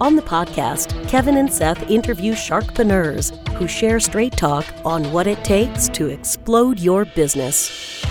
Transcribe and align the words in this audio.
On 0.00 0.16
the 0.16 0.22
podcast, 0.22 1.08
Kevin 1.08 1.36
and 1.36 1.52
Seth 1.52 1.90
interview 1.90 2.32
sharkpreneurs 2.32 3.36
who 3.50 3.68
share 3.68 4.00
straight 4.00 4.32
talk 4.32 4.64
on 4.84 5.04
what 5.12 5.26
it 5.26 5.44
takes 5.44 5.88
to 5.90 6.08
explode 6.08 6.80
your 6.80 7.04
business. 7.04 8.02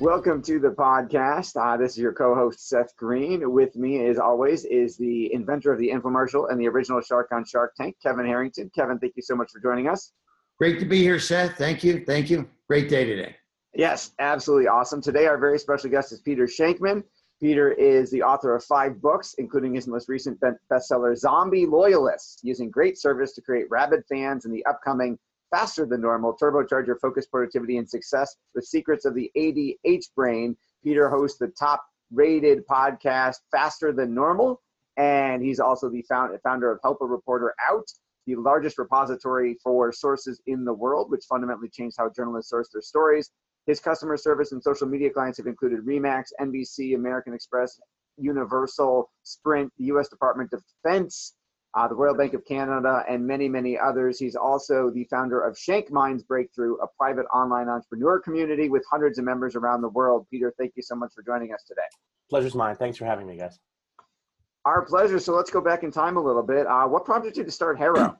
Welcome 0.00 0.42
to 0.42 0.58
the 0.58 0.70
podcast. 0.70 1.54
Uh, 1.56 1.76
this 1.76 1.92
is 1.92 1.98
your 1.98 2.12
co-host 2.12 2.68
Seth 2.68 2.96
Green. 2.96 3.52
With 3.52 3.76
me, 3.76 4.04
as 4.06 4.18
always, 4.18 4.64
is 4.64 4.96
the 4.96 5.32
inventor 5.32 5.72
of 5.72 5.78
the 5.78 5.90
infomercial 5.90 6.50
and 6.50 6.60
the 6.60 6.66
original 6.66 7.00
Shark 7.00 7.28
on 7.30 7.44
Shark 7.44 7.74
Tank, 7.76 7.96
Kevin 8.02 8.26
Harrington. 8.26 8.68
Kevin, 8.74 8.98
thank 8.98 9.12
you 9.14 9.22
so 9.22 9.36
much 9.36 9.52
for 9.52 9.60
joining 9.60 9.88
us. 9.88 10.12
Great 10.58 10.80
to 10.80 10.86
be 10.86 11.00
here, 11.02 11.20
Seth. 11.20 11.56
Thank 11.56 11.84
you. 11.84 12.04
Thank 12.04 12.30
you. 12.30 12.48
Great 12.66 12.88
day 12.88 13.04
today. 13.04 13.36
Yes, 13.74 14.10
absolutely 14.18 14.66
awesome. 14.66 15.00
Today, 15.00 15.26
our 15.26 15.38
very 15.38 15.58
special 15.58 15.88
guest 15.88 16.10
is 16.10 16.20
Peter 16.20 16.46
Shankman. 16.46 17.04
Peter 17.42 17.72
is 17.72 18.08
the 18.12 18.22
author 18.22 18.54
of 18.54 18.62
five 18.62 19.02
books, 19.02 19.34
including 19.36 19.74
his 19.74 19.88
most 19.88 20.08
recent 20.08 20.40
bestseller, 20.70 21.16
Zombie 21.16 21.66
Loyalists, 21.66 22.38
using 22.44 22.70
great 22.70 22.96
service 22.96 23.32
to 23.32 23.40
create 23.40 23.68
rabid 23.68 24.04
fans 24.08 24.44
in 24.44 24.52
the 24.52 24.64
upcoming 24.64 25.18
Faster 25.50 25.84
Than 25.84 26.02
Normal, 26.02 26.36
Turbocharger 26.40 27.00
Focus, 27.00 27.26
Productivity, 27.26 27.78
and 27.78 27.90
Success 27.90 28.36
with 28.54 28.64
Secrets 28.64 29.04
of 29.04 29.16
the 29.16 29.28
ADH 29.36 30.14
Brain. 30.14 30.56
Peter 30.84 31.10
hosts 31.10 31.36
the 31.36 31.48
top 31.48 31.84
rated 32.12 32.64
podcast, 32.68 33.38
Faster 33.50 33.92
Than 33.92 34.14
Normal, 34.14 34.62
and 34.96 35.42
he's 35.42 35.58
also 35.58 35.90
the 35.90 36.02
founder 36.02 36.70
of 36.70 36.78
Help 36.84 36.98
a 37.00 37.06
Reporter 37.06 37.56
Out, 37.68 37.90
the 38.24 38.36
largest 38.36 38.78
repository 38.78 39.58
for 39.64 39.90
sources 39.90 40.40
in 40.46 40.64
the 40.64 40.72
world, 40.72 41.10
which 41.10 41.24
fundamentally 41.28 41.70
changed 41.70 41.96
how 41.98 42.08
journalists 42.08 42.50
source 42.50 42.68
their 42.68 42.82
stories. 42.82 43.32
His 43.66 43.80
customer 43.80 44.16
service 44.16 44.52
and 44.52 44.62
social 44.62 44.88
media 44.88 45.10
clients 45.10 45.38
have 45.38 45.46
included 45.46 45.80
Remax, 45.86 46.24
NBC, 46.40 46.94
American 46.96 47.32
Express, 47.32 47.78
Universal, 48.18 49.10
Sprint, 49.22 49.72
the 49.78 49.84
U.S. 49.86 50.08
Department 50.08 50.52
of 50.52 50.62
Defense, 50.84 51.34
uh, 51.74 51.88
the 51.88 51.94
Royal 51.94 52.14
Bank 52.14 52.34
of 52.34 52.44
Canada, 52.44 53.04
and 53.08 53.26
many, 53.26 53.48
many 53.48 53.78
others. 53.78 54.18
He's 54.18 54.36
also 54.36 54.90
the 54.90 55.04
founder 55.04 55.40
of 55.40 55.56
Shank 55.56 55.90
Minds 55.90 56.22
Breakthrough, 56.22 56.74
a 56.76 56.86
private 56.98 57.26
online 57.34 57.68
entrepreneur 57.68 58.20
community 58.20 58.68
with 58.68 58.84
hundreds 58.90 59.18
of 59.18 59.24
members 59.24 59.56
around 59.56 59.80
the 59.80 59.88
world. 59.88 60.26
Peter, 60.30 60.52
thank 60.58 60.72
you 60.76 60.82
so 60.82 60.94
much 60.94 61.12
for 61.14 61.22
joining 61.22 61.54
us 61.54 61.62
today. 61.66 61.82
Pleasure's 62.28 62.54
mine. 62.54 62.76
Thanks 62.76 62.98
for 62.98 63.04
having 63.04 63.26
me, 63.26 63.36
guys. 63.36 63.58
Our 64.64 64.84
pleasure. 64.84 65.18
So 65.18 65.34
let's 65.34 65.50
go 65.50 65.60
back 65.60 65.82
in 65.82 65.90
time 65.90 66.16
a 66.16 66.20
little 66.22 66.42
bit. 66.42 66.66
Uh, 66.66 66.86
what 66.86 67.04
prompted 67.04 67.36
you 67.36 67.44
to 67.44 67.50
start 67.50 67.78
HARO? 67.78 68.16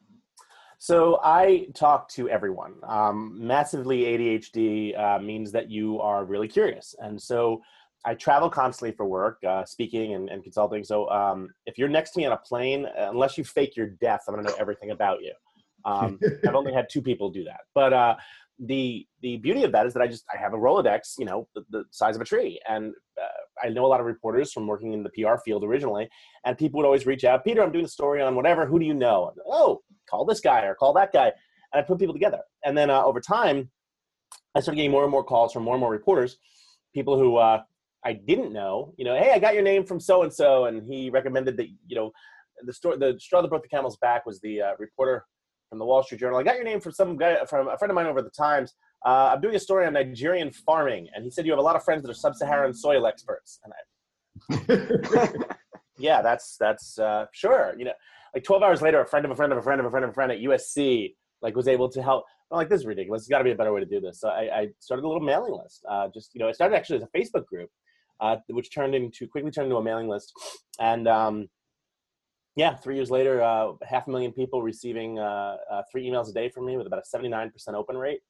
So 0.82 1.20
I 1.22 1.68
talk 1.74 2.08
to 2.08 2.28
everyone. 2.28 2.74
Um, 2.82 3.38
massively 3.38 4.00
ADHD 4.00 4.98
uh, 4.98 5.20
means 5.20 5.52
that 5.52 5.70
you 5.70 6.00
are 6.00 6.24
really 6.24 6.48
curious, 6.48 6.96
and 6.98 7.22
so 7.22 7.62
I 8.04 8.14
travel 8.14 8.50
constantly 8.50 8.90
for 8.90 9.06
work, 9.06 9.38
uh, 9.46 9.64
speaking 9.64 10.14
and, 10.14 10.28
and, 10.28 10.42
consulting. 10.42 10.82
So 10.82 11.08
um, 11.08 11.50
if 11.66 11.78
you're 11.78 11.88
next 11.88 12.10
to 12.14 12.18
me 12.18 12.26
on 12.26 12.32
a 12.32 12.36
plane, 12.36 12.88
unless 12.96 13.38
you 13.38 13.44
fake 13.44 13.76
your 13.76 13.90
death, 14.00 14.22
I'm 14.26 14.34
going 14.34 14.44
to 14.44 14.50
know 14.50 14.56
everything 14.58 14.90
about 14.90 15.22
you. 15.22 15.32
Um, 15.84 16.18
I've 16.44 16.56
only 16.56 16.72
had 16.72 16.88
two 16.90 17.00
people 17.00 17.30
do 17.30 17.44
that, 17.44 17.60
but 17.76 17.92
uh, 17.92 18.16
the 18.58 19.06
the 19.20 19.36
beauty 19.36 19.62
of 19.62 19.70
that 19.70 19.86
is 19.86 19.94
that 19.94 20.02
I 20.02 20.08
just 20.08 20.24
I 20.34 20.36
have 20.36 20.52
a 20.52 20.58
Rolodex, 20.58 21.16
you 21.16 21.26
know, 21.26 21.46
the, 21.54 21.64
the 21.70 21.84
size 21.92 22.16
of 22.16 22.22
a 22.22 22.24
tree, 22.24 22.60
and 22.68 22.92
uh, 23.22 23.64
I 23.64 23.68
know 23.68 23.86
a 23.86 23.90
lot 23.92 24.00
of 24.00 24.06
reporters 24.06 24.52
from 24.52 24.66
working 24.66 24.94
in 24.94 25.04
the 25.04 25.10
PR 25.10 25.36
field 25.44 25.62
originally, 25.62 26.08
and 26.44 26.58
people 26.58 26.78
would 26.78 26.86
always 26.86 27.06
reach 27.06 27.22
out. 27.22 27.44
Peter, 27.44 27.62
I'm 27.62 27.70
doing 27.70 27.84
a 27.84 27.88
story 27.88 28.20
on 28.20 28.34
whatever. 28.34 28.66
Who 28.66 28.80
do 28.80 28.84
you 28.84 28.94
know? 28.94 29.32
Oh, 29.46 29.80
call 30.12 30.24
this 30.24 30.40
guy 30.40 30.64
or 30.64 30.74
call 30.74 30.92
that 30.92 31.12
guy. 31.12 31.32
And 31.72 31.80
I 31.80 31.82
put 31.82 31.98
people 31.98 32.14
together. 32.14 32.40
And 32.64 32.76
then 32.76 32.90
uh, 32.90 33.02
over 33.02 33.20
time, 33.20 33.70
I 34.54 34.60
started 34.60 34.76
getting 34.76 34.90
more 34.90 35.02
and 35.02 35.10
more 35.10 35.24
calls 35.24 35.52
from 35.52 35.64
more 35.64 35.74
and 35.74 35.80
more 35.80 35.90
reporters, 35.90 36.36
people 36.94 37.18
who 37.18 37.36
uh, 37.38 37.62
I 38.04 38.12
didn't 38.12 38.52
know. 38.52 38.94
You 38.98 39.06
know, 39.06 39.16
hey, 39.16 39.32
I 39.32 39.38
got 39.38 39.54
your 39.54 39.62
name 39.62 39.84
from 39.84 39.98
so 39.98 40.22
and 40.22 40.32
so, 40.32 40.66
and 40.66 40.82
he 40.86 41.08
recommended 41.08 41.56
that. 41.56 41.68
You 41.86 41.96
know, 41.96 42.12
the 42.64 42.72
story, 42.72 42.98
the 42.98 43.18
straw 43.18 43.40
that 43.40 43.48
broke 43.48 43.62
the 43.62 43.68
camel's 43.68 43.96
back 43.96 44.26
was 44.26 44.40
the 44.40 44.60
uh, 44.60 44.72
reporter 44.78 45.24
from 45.70 45.78
the 45.78 45.86
Wall 45.86 46.02
Street 46.02 46.20
Journal. 46.20 46.38
I 46.38 46.42
got 46.42 46.56
your 46.56 46.64
name 46.64 46.80
from 46.80 46.92
some 46.92 47.16
guy, 47.16 47.44
from 47.46 47.68
a 47.68 47.78
friend 47.78 47.90
of 47.90 47.94
mine 47.94 48.06
over 48.06 48.20
the 48.20 48.30
Times. 48.30 48.74
Uh, 49.06 49.30
I'm 49.34 49.40
doing 49.40 49.56
a 49.56 49.60
story 49.60 49.86
on 49.86 49.94
Nigerian 49.94 50.50
farming, 50.52 51.08
and 51.14 51.24
he 51.24 51.30
said 51.30 51.46
you 51.46 51.52
have 51.52 51.58
a 51.58 51.62
lot 51.62 51.76
of 51.76 51.82
friends 51.82 52.02
that 52.02 52.10
are 52.10 52.14
sub-Saharan 52.14 52.74
soil 52.74 53.06
experts. 53.06 53.58
And 53.64 53.72
I, 53.72 55.38
yeah, 55.98 56.20
that's 56.20 56.56
that's 56.58 56.98
uh, 56.98 57.26
sure. 57.32 57.74
You 57.78 57.86
know, 57.86 57.92
like 58.34 58.44
12 58.44 58.62
hours 58.62 58.82
later, 58.82 59.00
a 59.00 59.06
friend 59.06 59.24
of 59.24 59.30
a 59.30 59.36
friend 59.36 59.52
of 59.52 59.58
a 59.58 59.62
friend 59.62 59.80
of 59.80 59.86
a 59.86 59.90
friend 59.90 60.04
of 60.04 60.10
a 60.10 60.14
friend 60.14 60.32
at 60.32 60.38
USC 60.38 61.14
like 61.42 61.56
was 61.56 61.68
able 61.68 61.88
to 61.90 62.02
help. 62.02 62.24
I'm 62.50 62.56
like, 62.56 62.68
this 62.68 62.80
is 62.80 62.86
ridiculous. 62.86 63.22
There's 63.22 63.28
got 63.28 63.38
to 63.38 63.44
be 63.44 63.50
a 63.50 63.56
better 63.56 63.72
way 63.72 63.80
to 63.80 63.86
do 63.86 64.00
this. 64.00 64.20
So 64.20 64.28
I, 64.28 64.60
I 64.60 64.68
started 64.78 65.04
a 65.04 65.08
little 65.08 65.22
mailing 65.22 65.54
list. 65.54 65.84
Uh, 65.88 66.08
just 66.12 66.34
you 66.34 66.40
know, 66.40 66.48
it 66.48 66.54
started 66.54 66.76
actually 66.76 66.96
as 66.96 67.02
a 67.02 67.18
Facebook 67.18 67.46
group, 67.46 67.70
uh, 68.20 68.36
which 68.48 68.72
turned 68.72 68.94
into 68.94 69.26
quickly 69.26 69.50
turned 69.50 69.66
into 69.66 69.76
a 69.76 69.82
mailing 69.82 70.08
list, 70.08 70.32
and 70.80 71.08
um, 71.08 71.48
yeah, 72.56 72.74
three 72.74 72.94
years 72.94 73.10
later, 73.10 73.42
uh, 73.42 73.72
half 73.82 74.06
a 74.06 74.10
million 74.10 74.32
people 74.32 74.62
receiving 74.62 75.18
uh, 75.18 75.56
uh, 75.70 75.82
three 75.90 76.06
emails 76.06 76.28
a 76.28 76.32
day 76.32 76.50
from 76.50 76.66
me 76.66 76.76
with 76.76 76.86
about 76.86 77.00
a 77.00 77.16
79% 77.16 77.50
open 77.74 77.96
rate. 77.96 78.20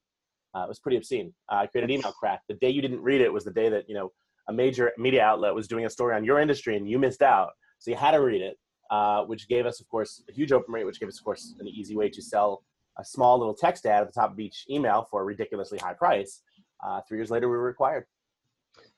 Uh, 0.54 0.60
it 0.60 0.68
was 0.68 0.78
pretty 0.78 0.96
obscene. 0.96 1.32
I 1.48 1.66
created 1.66 1.90
email 1.90 2.12
crack. 2.12 2.42
The 2.48 2.54
day 2.54 2.70
you 2.70 2.82
didn't 2.82 3.00
read 3.00 3.20
it 3.20 3.32
was 3.32 3.44
the 3.44 3.50
day 3.50 3.68
that 3.70 3.88
you 3.88 3.94
know 3.94 4.12
a 4.48 4.52
major 4.52 4.92
media 4.98 5.22
outlet 5.22 5.54
was 5.54 5.66
doing 5.66 5.86
a 5.86 5.90
story 5.90 6.14
on 6.14 6.24
your 6.24 6.40
industry 6.40 6.76
and 6.76 6.88
you 6.88 6.98
missed 6.98 7.22
out. 7.22 7.50
So 7.78 7.90
you 7.90 7.96
had 7.96 8.12
to 8.12 8.20
read 8.20 8.42
it 8.42 8.56
uh, 8.92 9.24
which 9.24 9.48
gave 9.48 9.64
us, 9.64 9.80
of 9.80 9.88
course, 9.88 10.22
a 10.28 10.32
huge 10.32 10.52
open 10.52 10.72
rate, 10.72 10.84
which 10.84 11.00
gave 11.00 11.08
us, 11.08 11.18
of 11.18 11.24
course, 11.24 11.54
an 11.58 11.66
easy 11.66 11.96
way 11.96 12.10
to 12.10 12.20
sell 12.20 12.62
a 12.98 13.04
small 13.04 13.38
little 13.38 13.54
text 13.54 13.86
ad 13.86 14.02
at 14.02 14.06
the 14.06 14.20
top 14.20 14.30
of 14.30 14.38
each 14.38 14.66
email 14.68 15.06
for 15.10 15.22
a 15.22 15.24
ridiculously 15.24 15.78
high 15.78 15.94
price. 15.94 16.42
Uh, 16.84 17.00
three 17.08 17.16
years 17.16 17.30
later, 17.30 17.48
we 17.48 17.56
were 17.56 17.62
required. 17.62 18.04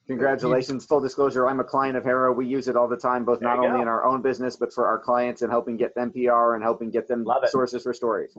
Congratulations. 0.09 0.84
Full 0.84 1.00
disclosure, 1.00 1.49
I'm 1.49 1.60
a 1.60 1.65
client 1.65 1.97
of 1.97 2.03
HARO. 2.03 2.32
We 2.32 2.44
use 2.44 2.66
it 2.66 2.75
all 2.75 2.88
the 2.88 2.97
time, 2.97 3.25
both 3.25 3.41
not 3.41 3.59
only 3.59 3.78
go. 3.78 3.82
in 3.82 3.88
our 3.88 4.05
own 4.05 4.21
business, 4.21 4.56
but 4.56 4.72
for 4.72 4.87
our 4.88 4.99
clients 4.99 5.43
and 5.43 5.50
helping 5.50 5.77
get 5.77 5.94
them 5.94 6.11
PR 6.11 6.55
and 6.55 6.62
helping 6.62 6.91
get 6.91 7.06
them 7.06 7.25
sources 7.47 7.84
for 7.84 7.94
stories. 7.94 8.37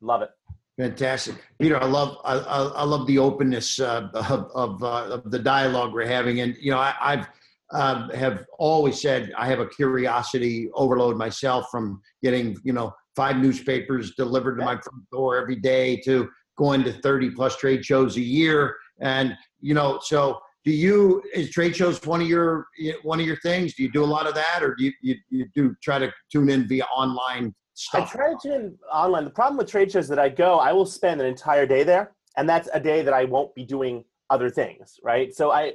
Love 0.00 0.22
it. 0.22 0.30
Fantastic, 0.78 1.34
Peter. 1.60 1.76
I 1.76 1.84
love 1.84 2.16
I, 2.24 2.34
I 2.38 2.84
love 2.84 3.06
the 3.06 3.18
openness 3.18 3.78
uh, 3.78 4.08
of 4.14 4.50
of, 4.54 4.82
uh, 4.82 5.08
of, 5.10 5.30
the 5.30 5.38
dialogue 5.38 5.92
we're 5.92 6.06
having, 6.06 6.40
and 6.40 6.56
you 6.58 6.70
know 6.70 6.78
I, 6.78 6.94
have 7.16 7.28
um, 7.72 8.10
have 8.10 8.44
always 8.58 9.00
said 9.00 9.32
I 9.36 9.46
have 9.46 9.60
a 9.60 9.66
curiosity 9.66 10.68
overload 10.74 11.16
myself 11.16 11.66
from 11.70 12.00
getting, 12.22 12.56
you 12.64 12.72
know, 12.72 12.92
five 13.16 13.36
newspapers 13.36 14.14
delivered 14.14 14.56
to 14.56 14.64
my 14.64 14.74
front 14.74 15.08
door 15.10 15.36
every 15.36 15.56
day 15.56 15.96
to 16.02 16.28
going 16.58 16.84
to 16.84 16.92
30 16.92 17.30
plus 17.30 17.56
trade 17.56 17.84
shows 17.84 18.16
a 18.16 18.20
year. 18.20 18.76
And, 19.00 19.34
you 19.60 19.74
know, 19.74 19.98
so 20.02 20.38
do 20.64 20.70
you, 20.70 21.22
is 21.34 21.50
trade 21.50 21.74
shows 21.74 22.04
one 22.04 22.20
of 22.20 22.28
your, 22.28 22.66
one 23.02 23.20
of 23.20 23.26
your 23.26 23.38
things? 23.40 23.74
Do 23.74 23.82
you 23.82 23.90
do 23.90 24.04
a 24.04 24.06
lot 24.06 24.26
of 24.26 24.34
that 24.34 24.60
or 24.62 24.74
do 24.74 24.84
you, 24.84 24.92
you, 25.00 25.16
you 25.30 25.46
do 25.54 25.74
try 25.82 25.98
to 25.98 26.12
tune 26.30 26.50
in 26.50 26.68
via 26.68 26.84
online 26.84 27.54
stuff? 27.74 28.10
I 28.14 28.16
try 28.16 28.32
to 28.32 28.38
tune 28.42 28.52
in 28.52 28.78
online. 28.92 29.24
The 29.24 29.30
problem 29.30 29.56
with 29.56 29.68
trade 29.68 29.90
shows 29.90 30.08
that 30.08 30.18
I 30.18 30.28
go, 30.28 30.58
I 30.58 30.72
will 30.72 30.86
spend 30.86 31.20
an 31.20 31.26
entire 31.26 31.66
day 31.66 31.84
there. 31.84 32.12
And 32.36 32.48
that's 32.48 32.68
a 32.72 32.80
day 32.80 33.02
that 33.02 33.12
I 33.12 33.24
won't 33.24 33.54
be 33.54 33.64
doing 33.64 34.04
other 34.30 34.48
things, 34.48 34.98
right? 35.02 35.34
So 35.34 35.50
I, 35.50 35.72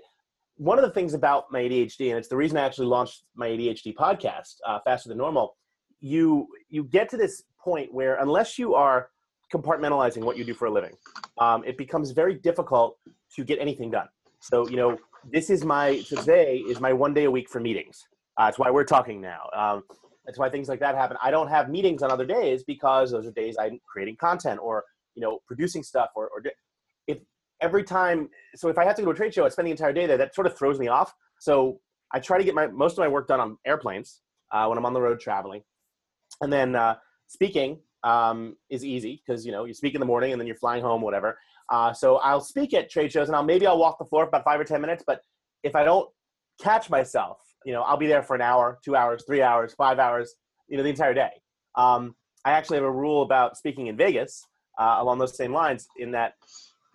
one 0.57 0.79
of 0.79 0.83
the 0.83 0.91
things 0.91 1.13
about 1.13 1.51
my 1.51 1.61
ADHD, 1.61 2.09
and 2.09 2.17
it's 2.17 2.27
the 2.27 2.35
reason 2.35 2.57
I 2.57 2.65
actually 2.65 2.87
launched 2.87 3.23
my 3.35 3.47
ADHD 3.47 3.93
podcast, 3.93 4.55
uh, 4.65 4.79
Faster 4.83 5.09
Than 5.09 5.17
Normal, 5.17 5.55
you 5.99 6.47
you 6.69 6.83
get 6.83 7.09
to 7.09 7.17
this 7.17 7.43
point 7.63 7.93
where 7.93 8.15
unless 8.15 8.59
you 8.59 8.75
are 8.75 9.09
compartmentalizing 9.53 10.23
what 10.23 10.37
you 10.37 10.43
do 10.43 10.53
for 10.53 10.65
a 10.65 10.71
living, 10.71 10.95
um, 11.39 11.63
it 11.63 11.77
becomes 11.77 12.11
very 12.11 12.35
difficult 12.35 12.97
to 13.35 13.43
get 13.43 13.59
anything 13.59 13.91
done. 13.91 14.07
So 14.41 14.67
you 14.67 14.77
know, 14.77 14.97
this 15.31 15.49
is 15.49 15.63
my 15.63 16.01
today 16.01 16.57
is 16.57 16.79
my 16.79 16.91
one 16.91 17.13
day 17.13 17.25
a 17.25 17.31
week 17.31 17.49
for 17.49 17.59
meetings. 17.59 18.05
Uh, 18.37 18.45
that's 18.45 18.59
why 18.59 18.69
we're 18.69 18.83
talking 18.83 19.21
now. 19.21 19.49
Um, 19.55 19.83
that's 20.25 20.37
why 20.37 20.49
things 20.49 20.67
like 20.67 20.79
that 20.81 20.95
happen. 20.95 21.17
I 21.23 21.31
don't 21.31 21.47
have 21.47 21.69
meetings 21.69 22.03
on 22.03 22.11
other 22.11 22.25
days 22.25 22.63
because 22.63 23.11
those 23.11 23.25
are 23.25 23.31
days 23.31 23.55
I'm 23.59 23.79
creating 23.87 24.17
content 24.17 24.59
or 24.61 24.83
you 25.13 25.21
know 25.21 25.39
producing 25.47 25.83
stuff 25.83 26.09
or, 26.15 26.29
or 26.29 26.41
every 27.61 27.83
time 27.83 28.29
so 28.55 28.69
if 28.69 28.77
i 28.77 28.85
have 28.85 28.95
to 28.95 29.01
go 29.01 29.07
to 29.07 29.11
a 29.11 29.15
trade 29.15 29.33
show 29.33 29.45
i 29.45 29.49
spend 29.49 29.67
the 29.67 29.71
entire 29.71 29.93
day 29.93 30.05
there 30.05 30.17
that 30.17 30.33
sort 30.35 30.47
of 30.47 30.57
throws 30.57 30.79
me 30.79 30.87
off. 30.87 31.13
So 31.39 31.79
i 32.13 32.19
try 32.19 32.37
to 32.37 32.43
get 32.43 32.55
my 32.55 32.67
most 32.67 32.93
of 32.93 32.99
my 32.99 33.07
work 33.07 33.27
done 33.27 33.39
on 33.39 33.57
airplanes 33.65 34.21
uh, 34.51 34.65
when 34.67 34.77
i'm 34.77 34.85
on 34.85 34.93
the 34.93 35.01
road 35.01 35.19
traveling. 35.19 35.61
And 36.41 36.51
then 36.51 36.75
uh, 36.75 36.95
speaking 37.27 37.79
um, 38.03 38.55
is 38.69 38.85
easy 38.85 39.21
because 39.25 39.45
you 39.45 39.51
know 39.51 39.65
you 39.65 39.73
speak 39.73 39.95
in 39.95 39.99
the 39.99 40.05
morning 40.05 40.31
and 40.31 40.39
then 40.39 40.47
you're 40.47 40.57
flying 40.57 40.83
home 40.83 41.01
whatever. 41.01 41.37
Uh, 41.69 41.91
so 41.91 42.17
i'll 42.17 42.39
speak 42.39 42.73
at 42.73 42.89
trade 42.89 43.11
shows 43.11 43.27
and 43.27 43.35
i'll 43.35 43.43
maybe 43.43 43.67
i'll 43.67 43.77
walk 43.77 43.99
the 43.99 44.05
floor 44.05 44.23
for 44.23 44.29
about 44.29 44.45
five 44.45 44.59
or 44.59 44.63
ten 44.63 44.79
minutes 44.79 45.03
but 45.05 45.19
if 45.63 45.75
i 45.75 45.83
don't 45.83 46.07
catch 46.61 46.89
myself 46.89 47.37
you 47.67 47.73
know, 47.73 47.81
I'll 47.81 47.97
be 47.97 48.07
there 48.07 48.23
for 48.23 48.33
an 48.33 48.41
hour, 48.41 48.79
two 48.83 48.95
hours, 48.95 49.25
three 49.27 49.41
hours, 49.41 49.73
five 49.73 49.99
hours, 49.99 50.35
you 50.69 50.77
know, 50.77 50.83
the 50.83 50.89
entire 50.89 51.13
day. 51.13 51.31
Um, 51.75 52.15
I 52.45 52.51
actually 52.51 52.77
have 52.77 52.85
a 52.85 52.91
rule 52.91 53.23
about 53.23 53.57
speaking 53.57 53.87
in 53.87 53.97
Vegas 53.97 54.41
uh, 54.79 54.95
along 54.99 55.19
those 55.19 55.35
same 55.35 55.51
lines 55.51 55.85
in 55.97 56.11
that 56.11 56.35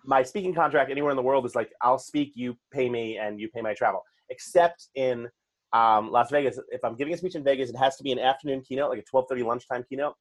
my 0.05 0.23
speaking 0.23 0.53
contract 0.53 0.91
anywhere 0.91 1.11
in 1.11 1.17
the 1.17 1.23
world 1.23 1.45
is 1.45 1.55
like, 1.55 1.71
I'll 1.81 1.99
speak, 1.99 2.33
you 2.35 2.57
pay 2.71 2.89
me, 2.89 3.17
and 3.17 3.39
you 3.39 3.49
pay 3.49 3.61
my 3.61 3.73
travel. 3.73 4.03
Except 4.29 4.87
in 4.95 5.27
um, 5.73 6.11
Las 6.11 6.29
Vegas, 6.31 6.59
if 6.69 6.83
I'm 6.83 6.95
giving 6.95 7.13
a 7.13 7.17
speech 7.17 7.35
in 7.35 7.43
Vegas, 7.43 7.69
it 7.69 7.77
has 7.77 7.95
to 7.97 8.03
be 8.03 8.11
an 8.11 8.19
afternoon 8.19 8.61
keynote, 8.61 8.89
like 8.89 8.99
a 8.99 9.15
12:30 9.15 9.45
lunchtime 9.45 9.83
keynote, 9.87 10.15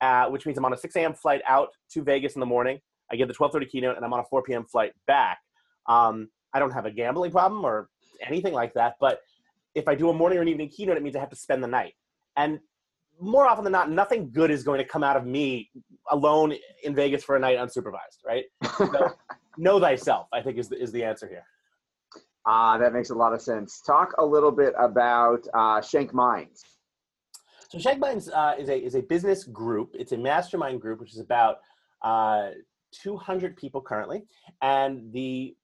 uh, 0.00 0.26
which 0.26 0.46
means 0.46 0.58
I'm 0.58 0.64
on 0.64 0.72
a 0.72 0.76
6 0.76 0.94
a.m. 0.96 1.14
flight 1.14 1.42
out 1.46 1.70
to 1.92 2.02
Vegas 2.02 2.34
in 2.34 2.40
the 2.40 2.46
morning. 2.46 2.78
I 3.10 3.16
give 3.16 3.28
the 3.28 3.34
12:30 3.34 3.68
keynote, 3.68 3.96
and 3.96 4.04
I'm 4.04 4.12
on 4.12 4.20
a 4.20 4.24
4 4.24 4.42
p.m. 4.42 4.64
flight 4.64 4.92
back. 5.06 5.38
Um, 5.88 6.28
I 6.54 6.58
don't 6.58 6.70
have 6.70 6.86
a 6.86 6.90
gambling 6.90 7.30
problem 7.30 7.64
or 7.64 7.88
anything 8.24 8.52
like 8.52 8.74
that, 8.74 8.94
but 9.00 9.20
if 9.74 9.88
I 9.88 9.94
do 9.94 10.10
a 10.10 10.12
morning 10.12 10.38
or 10.38 10.42
an 10.42 10.48
evening 10.48 10.68
keynote, 10.68 10.96
it 10.96 11.02
means 11.02 11.16
I 11.16 11.20
have 11.20 11.30
to 11.30 11.36
spend 11.36 11.64
the 11.64 11.68
night. 11.68 11.94
And 12.36 12.60
more 13.22 13.46
often 13.46 13.62
than 13.62 13.72
not, 13.72 13.90
nothing 13.90 14.30
good 14.32 14.50
is 14.50 14.64
going 14.64 14.78
to 14.78 14.84
come 14.84 15.04
out 15.04 15.16
of 15.16 15.24
me 15.24 15.70
alone 16.10 16.54
in 16.82 16.94
Vegas 16.94 17.22
for 17.22 17.36
a 17.36 17.38
night 17.38 17.56
unsupervised, 17.56 18.24
right? 18.26 18.44
So, 18.76 19.14
know 19.56 19.78
thyself, 19.78 20.26
I 20.32 20.42
think, 20.42 20.58
is 20.58 20.68
the, 20.68 20.80
is 20.80 20.90
the 20.90 21.04
answer 21.04 21.28
here. 21.28 21.44
Ah, 22.46 22.74
uh, 22.74 22.78
that 22.78 22.92
makes 22.92 23.10
a 23.10 23.14
lot 23.14 23.32
of 23.32 23.40
sense. 23.40 23.80
Talk 23.86 24.14
a 24.18 24.26
little 24.26 24.50
bit 24.50 24.74
about 24.76 25.46
uh, 25.54 25.80
Shank 25.80 26.12
Minds. 26.12 26.64
So 27.68 27.78
Shank 27.78 28.00
Minds 28.00 28.28
uh, 28.28 28.54
is 28.58 28.68
a 28.68 28.76
is 28.76 28.96
a 28.96 29.02
business 29.02 29.44
group. 29.44 29.90
It's 29.94 30.10
a 30.10 30.18
mastermind 30.18 30.80
group, 30.80 30.98
which 30.98 31.12
is 31.12 31.20
about 31.20 31.58
uh, 32.02 32.48
200 33.00 33.56
people 33.56 33.80
currently. 33.80 34.24
And 34.60 35.12
the 35.12 35.54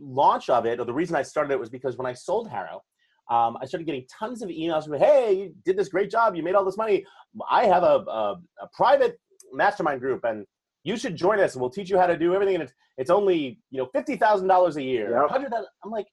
launch 0.00 0.48
of 0.48 0.64
it, 0.64 0.80
or 0.80 0.86
the 0.86 0.94
reason 0.94 1.14
I 1.14 1.22
started 1.22 1.52
it, 1.52 1.60
was 1.60 1.68
because 1.68 1.98
when 1.98 2.06
I 2.06 2.14
sold 2.14 2.48
HARO, 2.48 2.82
um, 3.30 3.56
I 3.60 3.64
started 3.64 3.86
getting 3.86 4.06
tons 4.06 4.42
of 4.42 4.50
emails 4.50 4.84
from, 4.84 4.98
hey, 4.98 5.32
you 5.32 5.54
did 5.64 5.78
this 5.78 5.88
great 5.88 6.10
job. 6.10 6.36
You 6.36 6.42
made 6.42 6.54
all 6.54 6.64
this 6.64 6.76
money. 6.76 7.04
I 7.50 7.64
have 7.64 7.82
a, 7.82 8.04
a, 8.06 8.40
a 8.60 8.68
private 8.74 9.18
mastermind 9.52 10.00
group 10.00 10.24
and 10.24 10.44
you 10.82 10.96
should 10.96 11.16
join 11.16 11.40
us 11.40 11.54
and 11.54 11.60
we'll 11.60 11.70
teach 11.70 11.88
you 11.88 11.98
how 11.98 12.06
to 12.06 12.18
do 12.18 12.34
everything. 12.34 12.56
And 12.56 12.64
it's, 12.64 12.72
it's 12.98 13.10
only, 13.10 13.58
you 13.70 13.78
know, 13.78 13.88
$50,000 13.94 14.76
a 14.76 14.82
year. 14.82 15.10
Yep. 15.10 15.30
100 15.30 15.52
I'm 15.84 15.90
like, 15.90 16.06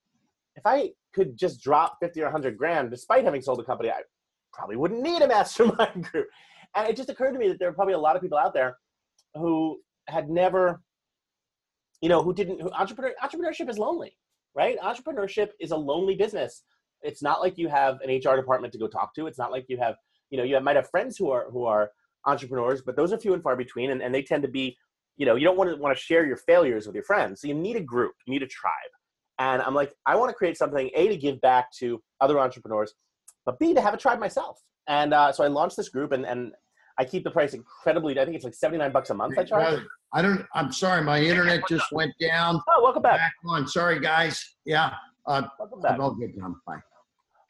if 0.55 0.65
I 0.65 0.91
could 1.13 1.37
just 1.37 1.61
drop 1.61 1.97
50 2.01 2.21
or 2.21 2.25
100 2.25 2.57
grand, 2.57 2.89
despite 2.89 3.25
having 3.25 3.41
sold 3.41 3.59
a 3.59 3.63
company, 3.63 3.89
I 3.89 4.01
probably 4.53 4.77
wouldn't 4.77 5.01
need 5.01 5.21
a 5.21 5.27
mastermind 5.35 6.05
group. 6.11 6.27
And 6.75 6.87
it 6.87 6.95
just 6.95 7.09
occurred 7.09 7.33
to 7.33 7.39
me 7.39 7.49
that 7.49 7.59
there 7.59 7.67
are 7.67 7.73
probably 7.73 7.95
a 7.95 7.99
lot 7.99 8.15
of 8.15 8.21
people 8.21 8.37
out 8.37 8.53
there 8.53 8.77
who 9.35 9.79
had 10.07 10.29
never, 10.29 10.81
you 12.01 12.07
know, 12.07 12.23
who 12.23 12.33
didn't, 12.33 12.61
who 12.61 12.71
entrepreneur, 12.71 13.13
entrepreneurship 13.21 13.69
is 13.69 13.77
lonely, 13.77 14.17
right? 14.55 14.79
Entrepreneurship 14.79 15.49
is 15.59 15.71
a 15.71 15.77
lonely 15.77 16.15
business 16.15 16.63
it's 17.03 17.21
not 17.21 17.41
like 17.41 17.57
you 17.57 17.67
have 17.67 17.99
an 18.01 18.09
HR 18.09 18.35
department 18.35 18.73
to 18.73 18.79
go 18.79 18.87
talk 18.87 19.13
to. 19.15 19.27
It's 19.27 19.37
not 19.37 19.51
like 19.51 19.65
you 19.67 19.77
have, 19.77 19.95
you 20.29 20.37
know, 20.37 20.43
you 20.43 20.59
might 20.59 20.75
have 20.75 20.89
friends 20.89 21.17
who 21.17 21.31
are 21.31 21.49
who 21.51 21.65
are 21.65 21.91
entrepreneurs, 22.25 22.81
but 22.81 22.95
those 22.95 23.11
are 23.11 23.17
few 23.17 23.33
and 23.33 23.41
far 23.41 23.55
between, 23.55 23.91
and, 23.91 24.01
and 24.01 24.13
they 24.13 24.21
tend 24.21 24.43
to 24.43 24.49
be, 24.49 24.77
you 25.17 25.25
know, 25.25 25.35
you 25.35 25.43
don't 25.43 25.57
want 25.57 25.69
to 25.69 25.75
want 25.75 25.95
to 25.95 26.01
share 26.01 26.25
your 26.25 26.37
failures 26.37 26.85
with 26.85 26.95
your 26.95 27.03
friends. 27.03 27.41
So 27.41 27.47
you 27.47 27.53
need 27.53 27.75
a 27.75 27.81
group, 27.81 28.13
you 28.25 28.33
need 28.33 28.43
a 28.43 28.47
tribe. 28.47 28.73
And 29.39 29.61
I'm 29.61 29.73
like, 29.73 29.93
I 30.05 30.15
want 30.15 30.29
to 30.29 30.35
create 30.35 30.57
something 30.57 30.89
a 30.95 31.07
to 31.07 31.17
give 31.17 31.41
back 31.41 31.71
to 31.79 32.01
other 32.19 32.39
entrepreneurs, 32.39 32.93
but 33.45 33.57
b 33.59 33.73
to 33.73 33.81
have 33.81 33.93
a 33.93 33.97
tribe 33.97 34.19
myself. 34.19 34.59
And 34.87 35.13
uh, 35.13 35.31
so 35.31 35.43
I 35.43 35.47
launched 35.47 35.77
this 35.77 35.89
group, 35.89 36.11
and 36.11 36.25
and 36.25 36.51
I 36.99 37.05
keep 37.05 37.23
the 37.23 37.31
price 37.31 37.53
incredibly. 37.53 38.19
I 38.19 38.25
think 38.25 38.35
it's 38.35 38.45
like 38.45 38.53
seventy 38.53 38.79
nine 38.79 38.91
bucks 38.91 39.09
a 39.09 39.13
month. 39.13 39.37
I 39.37 39.43
charge. 39.43 39.81
I 40.13 40.21
don't. 40.21 40.45
I'm 40.53 40.71
sorry, 40.71 41.03
my 41.03 41.21
internet 41.21 41.61
just 41.67 41.91
went 41.91 42.13
down. 42.19 42.61
Oh, 42.69 42.83
welcome 42.83 43.01
back. 43.01 43.17
Back 43.17 43.33
on. 43.45 43.67
Sorry, 43.67 43.99
guys. 43.99 44.43
Yeah. 44.65 44.93
Uh, 45.25 45.43
welcome 45.59 45.81
back. 45.81 45.93
I'm 45.93 46.01
All 46.01 46.13
good, 46.13 46.33
Tom. 46.39 46.61
Bye 46.65 46.81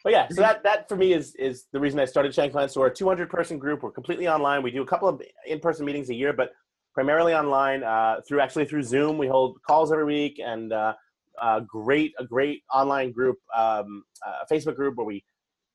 but 0.03 0.13
yeah, 0.13 0.27
so 0.29 0.41
that 0.41 0.63
that 0.63 0.89
for 0.89 0.95
me 0.95 1.13
is 1.13 1.35
is 1.35 1.65
the 1.71 1.79
reason 1.79 1.99
I 1.99 2.05
started 2.05 2.33
Shank 2.33 2.53
Minds. 2.53 2.73
So 2.73 2.81
we're 2.81 2.87
a 2.87 2.93
200 2.93 3.29
person 3.29 3.59
group. 3.59 3.83
We're 3.83 3.91
completely 3.91 4.27
online. 4.27 4.63
We 4.63 4.71
do 4.71 4.81
a 4.81 4.85
couple 4.85 5.07
of 5.07 5.21
in 5.45 5.59
person 5.59 5.85
meetings 5.85 6.09
a 6.09 6.15
year, 6.15 6.33
but 6.33 6.51
primarily 6.93 7.33
online 7.33 7.83
uh, 7.83 8.21
through 8.27 8.41
actually 8.41 8.65
through 8.65 8.83
Zoom. 8.83 9.17
We 9.17 9.27
hold 9.27 9.61
calls 9.61 9.91
every 9.91 10.05
week, 10.05 10.41
and 10.43 10.73
uh, 10.73 10.93
a 11.41 11.61
great 11.61 12.13
a 12.19 12.25
great 12.25 12.63
online 12.73 13.11
group, 13.11 13.37
um, 13.55 14.03
a 14.25 14.53
Facebook 14.53 14.75
group 14.75 14.97
where 14.97 15.05
we 15.05 15.23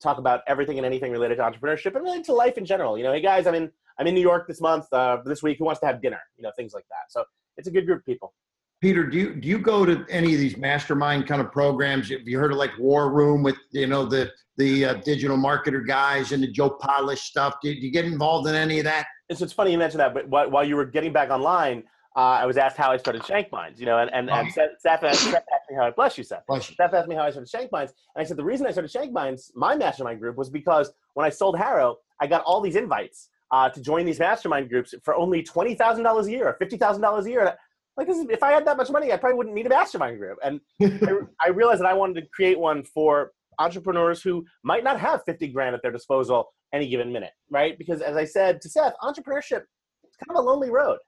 talk 0.02 0.19
about 0.19 0.43
everything 0.46 0.79
and 0.79 0.84
anything 0.84 1.11
related 1.12 1.37
to 1.37 1.43
entrepreneurship 1.43 1.94
and 1.94 2.05
really 2.05 2.22
to 2.22 2.32
life 2.32 2.58
in 2.58 2.64
general. 2.64 2.99
You 2.99 3.05
know, 3.05 3.12
hey 3.12 3.20
guys, 3.20 3.46
I'm 3.46 3.55
in 3.55 3.70
I'm 3.99 4.06
in 4.06 4.14
New 4.14 4.20
York 4.20 4.46
this 4.46 4.61
month, 4.61 4.87
uh, 4.93 5.19
this 5.25 5.43
week. 5.43 5.58
Who 5.58 5.64
wants 5.64 5.81
to 5.81 5.87
have 5.87 6.02
dinner? 6.02 6.20
You 6.37 6.43
know, 6.43 6.52
things 6.56 6.75
like 6.75 6.84
that. 6.90 7.11
So 7.11 7.25
it's 7.56 7.69
a 7.69 7.70
good 7.70 7.87
group 7.87 8.00
of 8.00 8.05
people. 8.05 8.34
Peter, 8.87 9.03
do 9.03 9.19
you 9.19 9.35
do 9.35 9.49
you 9.49 9.59
go 9.59 9.85
to 9.85 10.06
any 10.09 10.33
of 10.33 10.38
these 10.38 10.56
mastermind 10.56 11.27
kind 11.27 11.41
of 11.41 11.50
programs? 11.50 12.09
Have 12.11 12.21
you 12.29 12.38
heard 12.38 12.53
of 12.53 12.56
like 12.56 12.71
War 12.79 13.12
Room 13.12 13.43
with 13.43 13.56
you 13.73 13.88
know 13.88 14.06
the 14.06 14.31
the 14.59 14.85
uh, 14.85 14.94
digital 15.05 15.37
marketer 15.37 15.85
guys 15.85 16.31
and 16.31 16.41
the 16.41 16.47
Joe 16.47 16.71
Polish 16.71 17.23
stuff? 17.23 17.56
Do, 17.61 17.75
do, 17.75 17.81
you 17.81 17.91
get 17.91 18.05
involved 18.05 18.47
in 18.47 18.55
any 18.55 18.79
of 18.79 18.85
that? 18.85 19.09
It's, 19.29 19.43
it's 19.43 19.53
funny 19.53 19.73
you 19.73 19.79
mentioned 19.79 19.99
that, 19.99 20.15
but 20.15 20.29
while, 20.29 20.49
while 20.49 20.62
you 20.62 20.77
were 20.77 20.85
getting 20.85 21.12
back 21.12 21.31
online, 21.31 21.83
uh, 22.15 22.21
I 22.21 22.47
was 22.47 22.59
asked 22.59 22.77
how 22.77 22.93
I 22.93 22.97
started 22.97 23.27
Shank 23.27 23.50
Minds, 23.50 23.81
you 23.81 23.87
know, 23.87 23.99
and 23.99 24.09
and, 24.15 24.31
and 24.31 24.53
Seth, 24.53 24.79
Seth 24.79 25.03
asked 25.03 25.27
me 25.27 25.35
how 25.77 25.87
I 25.87 25.91
bless 25.91 26.17
you, 26.17 26.23
Seth. 26.23 26.47
Bless 26.47 26.71
you. 26.71 26.77
Seth 26.77 26.94
asked 26.94 27.09
me 27.09 27.17
how 27.17 27.25
I 27.25 27.31
started 27.31 27.50
Shank 27.50 27.73
Minds, 27.73 27.93
and 28.15 28.25
I 28.25 28.25
said 28.25 28.37
the 28.37 28.44
reason 28.44 28.69
I 28.69 28.71
started 28.71 28.93
Shank 28.93 29.11
Minds, 29.11 29.50
my 29.56 29.75
mastermind 29.75 30.21
group, 30.21 30.37
was 30.37 30.49
because 30.49 30.93
when 31.15 31.27
I 31.27 31.31
sold 31.31 31.59
HARO, 31.59 31.97
I 32.21 32.29
got 32.29 32.44
all 32.44 32.61
these 32.61 32.77
invites 32.77 33.31
uh, 33.50 33.69
to 33.69 33.81
join 33.81 34.06
these 34.06 34.21
mastermind 34.21 34.69
groups 34.69 34.94
for 35.03 35.17
only 35.17 35.43
twenty 35.43 35.75
thousand 35.75 36.05
dollars 36.05 36.29
a 36.29 36.31
year 36.31 36.47
or 36.47 36.55
fifty 36.55 36.77
thousand 36.77 37.03
dollars 37.03 37.27
a 37.27 37.31
year 37.31 37.56
like 37.96 38.06
this 38.06 38.19
is, 38.19 38.26
if 38.28 38.43
I 38.43 38.52
had 38.52 38.66
that 38.66 38.76
much 38.76 38.90
money, 38.90 39.12
I 39.12 39.16
probably 39.16 39.38
wouldn't 39.38 39.54
need 39.54 39.66
a 39.66 39.70
mastermind 39.70 40.19
group. 40.19 40.38
And 40.44 40.60
I, 40.82 41.12
I, 41.46 41.48
realized 41.48 41.81
that 41.81 41.88
I 41.88 41.94
wanted 41.94 42.20
to 42.20 42.26
create 42.32 42.58
one 42.58 42.82
for 42.84 43.32
entrepreneurs 43.58 44.22
who 44.22 44.44
might 44.62 44.84
not 44.84 45.00
have 45.00 45.22
50 45.25 45.48
grand 45.48 45.75
at 45.75 45.82
their 45.82 45.93
disposal 45.93 46.52
any 46.72 46.88
given 46.88 47.12
minute, 47.12 47.32
right? 47.50 47.78
Because 47.78 48.02
as 48.02 48.16
I 48.16 48.25
said 48.25 48.60
to 48.62 48.69
Seth, 48.69 48.94
entrepreneurship 49.02 49.62
is 50.04 50.16
kind 50.16 50.31
of 50.31 50.37
a 50.37 50.40
lonely 50.40 50.70
road, 50.70 50.98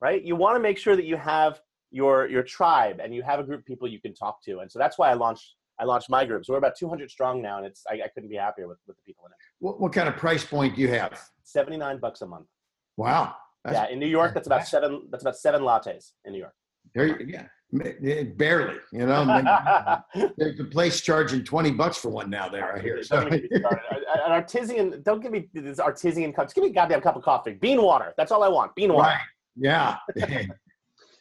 right? 0.00 0.22
You 0.22 0.36
want 0.36 0.56
to 0.56 0.60
make 0.60 0.78
sure 0.78 0.96
that 0.96 1.04
you 1.04 1.16
have 1.16 1.60
your 1.90 2.28
your 2.28 2.42
tribe 2.42 3.00
and 3.02 3.14
you 3.14 3.22
have 3.22 3.40
a 3.40 3.42
group 3.42 3.60
of 3.60 3.66
people 3.66 3.88
you 3.88 4.00
can 4.00 4.14
talk 4.14 4.42
to. 4.44 4.58
And 4.58 4.70
so 4.70 4.78
that's 4.78 4.98
why 4.98 5.10
I 5.10 5.14
launched 5.14 5.54
I 5.80 5.84
launched 5.84 6.10
my 6.10 6.24
group. 6.24 6.44
So 6.44 6.52
we're 6.52 6.58
about 6.58 6.76
200 6.76 7.10
strong 7.10 7.40
now, 7.40 7.58
and 7.58 7.66
it's 7.66 7.84
I, 7.88 7.94
I 7.94 8.08
couldn't 8.14 8.28
be 8.28 8.36
happier 8.36 8.68
with, 8.68 8.78
with 8.86 8.96
the 8.96 9.02
people 9.02 9.24
in 9.26 9.32
it. 9.32 9.36
What, 9.60 9.80
what 9.80 9.92
kind 9.92 10.08
of 10.08 10.16
price 10.16 10.44
point 10.44 10.76
do 10.76 10.82
you 10.82 10.88
have? 10.88 11.20
79 11.44 11.98
bucks 11.98 12.20
a 12.22 12.26
month. 12.26 12.46
Wow. 12.96 13.36
That's, 13.64 13.76
yeah, 13.76 13.88
in 13.92 13.98
New 13.98 14.06
York, 14.06 14.34
that's 14.34 14.46
about 14.46 14.66
seven. 14.66 15.08
That's 15.10 15.22
about 15.22 15.36
seven 15.36 15.62
lattes 15.62 16.12
in 16.24 16.32
New 16.32 16.38
York. 16.38 16.54
There, 16.94 17.20
yeah, 17.22 18.22
barely. 18.36 18.78
You 18.92 19.06
know, 19.06 19.24
there's 20.36 20.58
a 20.60 20.64
place 20.64 21.00
charging 21.00 21.44
twenty 21.44 21.70
bucks 21.70 21.98
for 21.98 22.08
one 22.08 22.30
now. 22.30 22.48
There, 22.48 22.74
I 22.74 22.80
hear. 22.80 23.02
So. 23.02 23.26
An 23.26 24.32
artisan. 24.32 25.02
Don't 25.02 25.20
give 25.20 25.32
me 25.32 25.48
this 25.52 25.78
artisan 25.78 26.32
cup. 26.32 26.46
Just 26.46 26.54
give 26.54 26.64
me 26.64 26.70
a 26.70 26.72
goddamn 26.72 27.00
cup 27.00 27.16
of 27.16 27.22
coffee. 27.22 27.52
Bean 27.52 27.82
water. 27.82 28.14
That's 28.16 28.32
all 28.32 28.42
I 28.42 28.48
want. 28.48 28.74
Bean 28.74 28.92
water. 28.92 29.10
Right. 29.10 29.20
Yeah. 29.56 29.96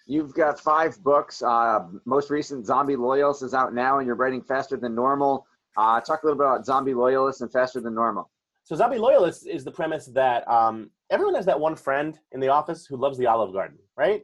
You've 0.06 0.34
got 0.34 0.58
five 0.60 1.02
books. 1.04 1.42
Uh, 1.42 1.80
most 2.06 2.30
recent, 2.30 2.66
Zombie 2.66 2.96
Loyalist, 2.96 3.44
is 3.44 3.54
out 3.54 3.74
now, 3.74 3.98
and 3.98 4.08
you're 4.08 4.16
writing 4.16 4.42
faster 4.42 4.78
than 4.78 4.96
normal. 4.96 5.46
Uh, 5.76 6.00
talk 6.00 6.24
a 6.24 6.26
little 6.26 6.38
bit 6.38 6.48
about 6.48 6.66
Zombie 6.66 6.94
Loyalist 6.94 7.42
and 7.42 7.52
faster 7.52 7.82
than 7.82 7.94
normal. 7.94 8.32
So, 8.64 8.76
Zombie 8.76 9.00
Loyalist 9.00 9.48
is 9.48 9.66
the 9.66 9.72
premise 9.72 10.06
that 10.08 10.48
um, 10.50 10.90
everyone 11.10 11.36
has 11.36 11.46
that 11.46 11.60
one 11.60 11.76
friend 11.76 12.18
in 12.32 12.40
the 12.40 12.50
office 12.50 12.86
who 12.86 12.98
loves 12.98 13.18
the 13.18 13.28
Olive 13.28 13.54
Garden, 13.54 13.78
right? 13.96 14.24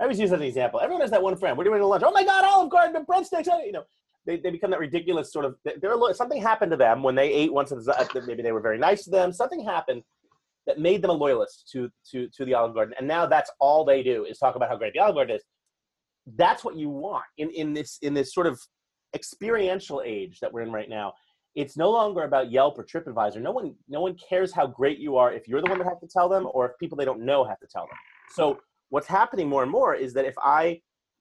I 0.00 0.04
always 0.04 0.18
use 0.18 0.30
that 0.30 0.36
as 0.36 0.40
an 0.40 0.48
example. 0.48 0.80
Everyone 0.80 1.02
has 1.02 1.10
that 1.10 1.22
one 1.22 1.36
friend. 1.36 1.56
We're 1.56 1.64
you 1.64 1.70
doing 1.70 1.80
to 1.80 1.86
lunch. 1.86 2.02
Oh 2.04 2.12
my 2.12 2.24
God, 2.24 2.44
Olive 2.44 2.70
Garden 2.70 2.96
and 2.96 3.06
breadsticks. 3.06 3.46
You 3.64 3.72
know, 3.72 3.84
they, 4.26 4.38
they 4.38 4.50
become 4.50 4.70
that 4.70 4.80
ridiculous 4.80 5.32
sort 5.32 5.44
of. 5.44 5.56
They're 5.64 6.14
something 6.14 6.40
happened 6.40 6.70
to 6.72 6.76
them 6.76 7.02
when 7.02 7.14
they 7.14 7.32
ate 7.32 7.52
once. 7.52 7.72
Maybe 8.26 8.42
they 8.42 8.52
were 8.52 8.60
very 8.60 8.78
nice 8.78 9.04
to 9.04 9.10
them. 9.10 9.32
Something 9.32 9.64
happened 9.64 10.02
that 10.66 10.78
made 10.78 11.02
them 11.02 11.10
a 11.10 11.14
loyalist 11.14 11.68
to 11.72 11.90
to 12.10 12.28
to 12.28 12.44
the 12.44 12.54
Olive 12.54 12.74
Garden, 12.74 12.94
and 12.98 13.06
now 13.06 13.26
that's 13.26 13.50
all 13.60 13.84
they 13.84 14.02
do 14.02 14.24
is 14.24 14.38
talk 14.38 14.56
about 14.56 14.68
how 14.68 14.76
great 14.76 14.92
the 14.92 15.00
Olive 15.00 15.16
Garden 15.16 15.36
is. 15.36 15.44
That's 16.36 16.64
what 16.64 16.76
you 16.76 16.88
want 16.88 17.24
in 17.38 17.50
in 17.50 17.72
this 17.72 17.98
in 18.02 18.14
this 18.14 18.34
sort 18.34 18.46
of 18.46 18.60
experiential 19.14 20.02
age 20.04 20.40
that 20.40 20.52
we're 20.52 20.62
in 20.62 20.72
right 20.72 20.88
now 20.88 21.12
it's 21.54 21.76
no 21.76 21.90
longer 21.90 22.22
about 22.22 22.50
Yelp 22.50 22.78
or 22.78 22.84
TripAdvisor. 22.84 23.40
No 23.40 23.52
one, 23.52 23.74
no 23.88 24.00
one 24.00 24.16
cares 24.16 24.52
how 24.52 24.66
great 24.66 24.98
you 24.98 25.16
are 25.16 25.32
if 25.32 25.46
you're 25.46 25.60
the 25.60 25.68
one 25.68 25.78
that 25.78 25.86
has 25.86 26.00
to 26.00 26.08
tell 26.08 26.28
them, 26.28 26.48
or 26.52 26.70
if 26.70 26.78
people 26.78 26.96
they 26.96 27.04
don't 27.04 27.20
know 27.20 27.44
have 27.44 27.58
to 27.60 27.66
tell 27.66 27.86
them. 27.86 27.96
So 28.30 28.60
what's 28.88 29.06
happening 29.06 29.48
more 29.48 29.62
and 29.62 29.70
more 29.70 29.94
is 29.94 30.14
that 30.14 30.24
if 30.24 30.34
I 30.38 30.80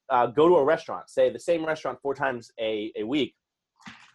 uh, 0.09 0.27
go 0.27 0.47
to 0.47 0.55
a 0.55 0.63
restaurant, 0.63 1.09
say 1.09 1.29
the 1.29 1.39
same 1.39 1.65
restaurant 1.65 1.99
four 2.01 2.15
times 2.15 2.51
a, 2.59 2.91
a 2.97 3.03
week, 3.03 3.35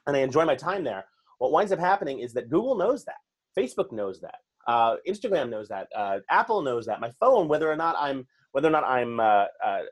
and 0.07 0.17
I 0.17 0.21
enjoy 0.21 0.45
my 0.45 0.55
time 0.55 0.85
there, 0.85 1.05
what 1.39 1.53
winds 1.53 1.73
up 1.73 1.79
happening 1.79 2.21
is 2.21 2.33
that 2.33 2.49
Google 2.49 2.77
knows 2.77 3.05
that, 3.05 3.17
Facebook 3.59 3.93
knows 3.93 4.21
that, 4.21 4.37
uh, 4.67 4.97
Instagram 5.07 5.51
knows 5.51 5.69
that, 5.69 5.89
uh, 5.95 6.21
Apple 6.31 6.63
knows 6.63 6.87
that, 6.87 7.01
my 7.01 7.13
phone, 7.21 7.49
whether 7.49 7.71
or 7.71 7.77
not 7.77 7.95
I'm 7.99 8.27
whether 8.53 8.69
or 8.69 8.71
not 8.71 8.85
I'm 8.85 9.21
uh, 9.21 9.45
uh, 9.63 9.67
uh, 9.67 9.83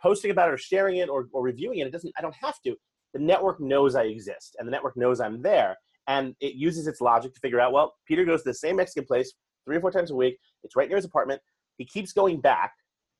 posting 0.00 0.30
about 0.30 0.48
it 0.48 0.54
or 0.54 0.56
sharing 0.56 0.98
it 0.98 1.08
or, 1.08 1.28
or 1.32 1.42
reviewing 1.42 1.80
it, 1.80 1.88
it 1.88 1.90
doesn't. 1.90 2.14
I 2.16 2.22
don't 2.22 2.36
have 2.36 2.54
to 2.64 2.76
the 3.12 3.20
network 3.20 3.60
knows 3.60 3.94
I 3.94 4.04
exist 4.04 4.56
and 4.58 4.66
the 4.66 4.72
network 4.72 4.96
knows 4.96 5.20
I'm 5.20 5.42
there. 5.42 5.76
And 6.08 6.34
it 6.40 6.54
uses 6.54 6.86
its 6.86 7.00
logic 7.00 7.32
to 7.34 7.40
figure 7.40 7.60
out, 7.60 7.72
well, 7.72 7.94
Peter 8.06 8.24
goes 8.24 8.42
to 8.42 8.50
the 8.50 8.54
same 8.54 8.76
Mexican 8.76 9.06
place 9.06 9.32
three 9.64 9.76
or 9.76 9.80
four 9.80 9.92
times 9.92 10.10
a 10.10 10.14
week. 10.14 10.38
It's 10.64 10.74
right 10.74 10.88
near 10.88 10.96
his 10.96 11.04
apartment. 11.04 11.40
He 11.78 11.84
keeps 11.84 12.12
going 12.12 12.40
back. 12.40 12.72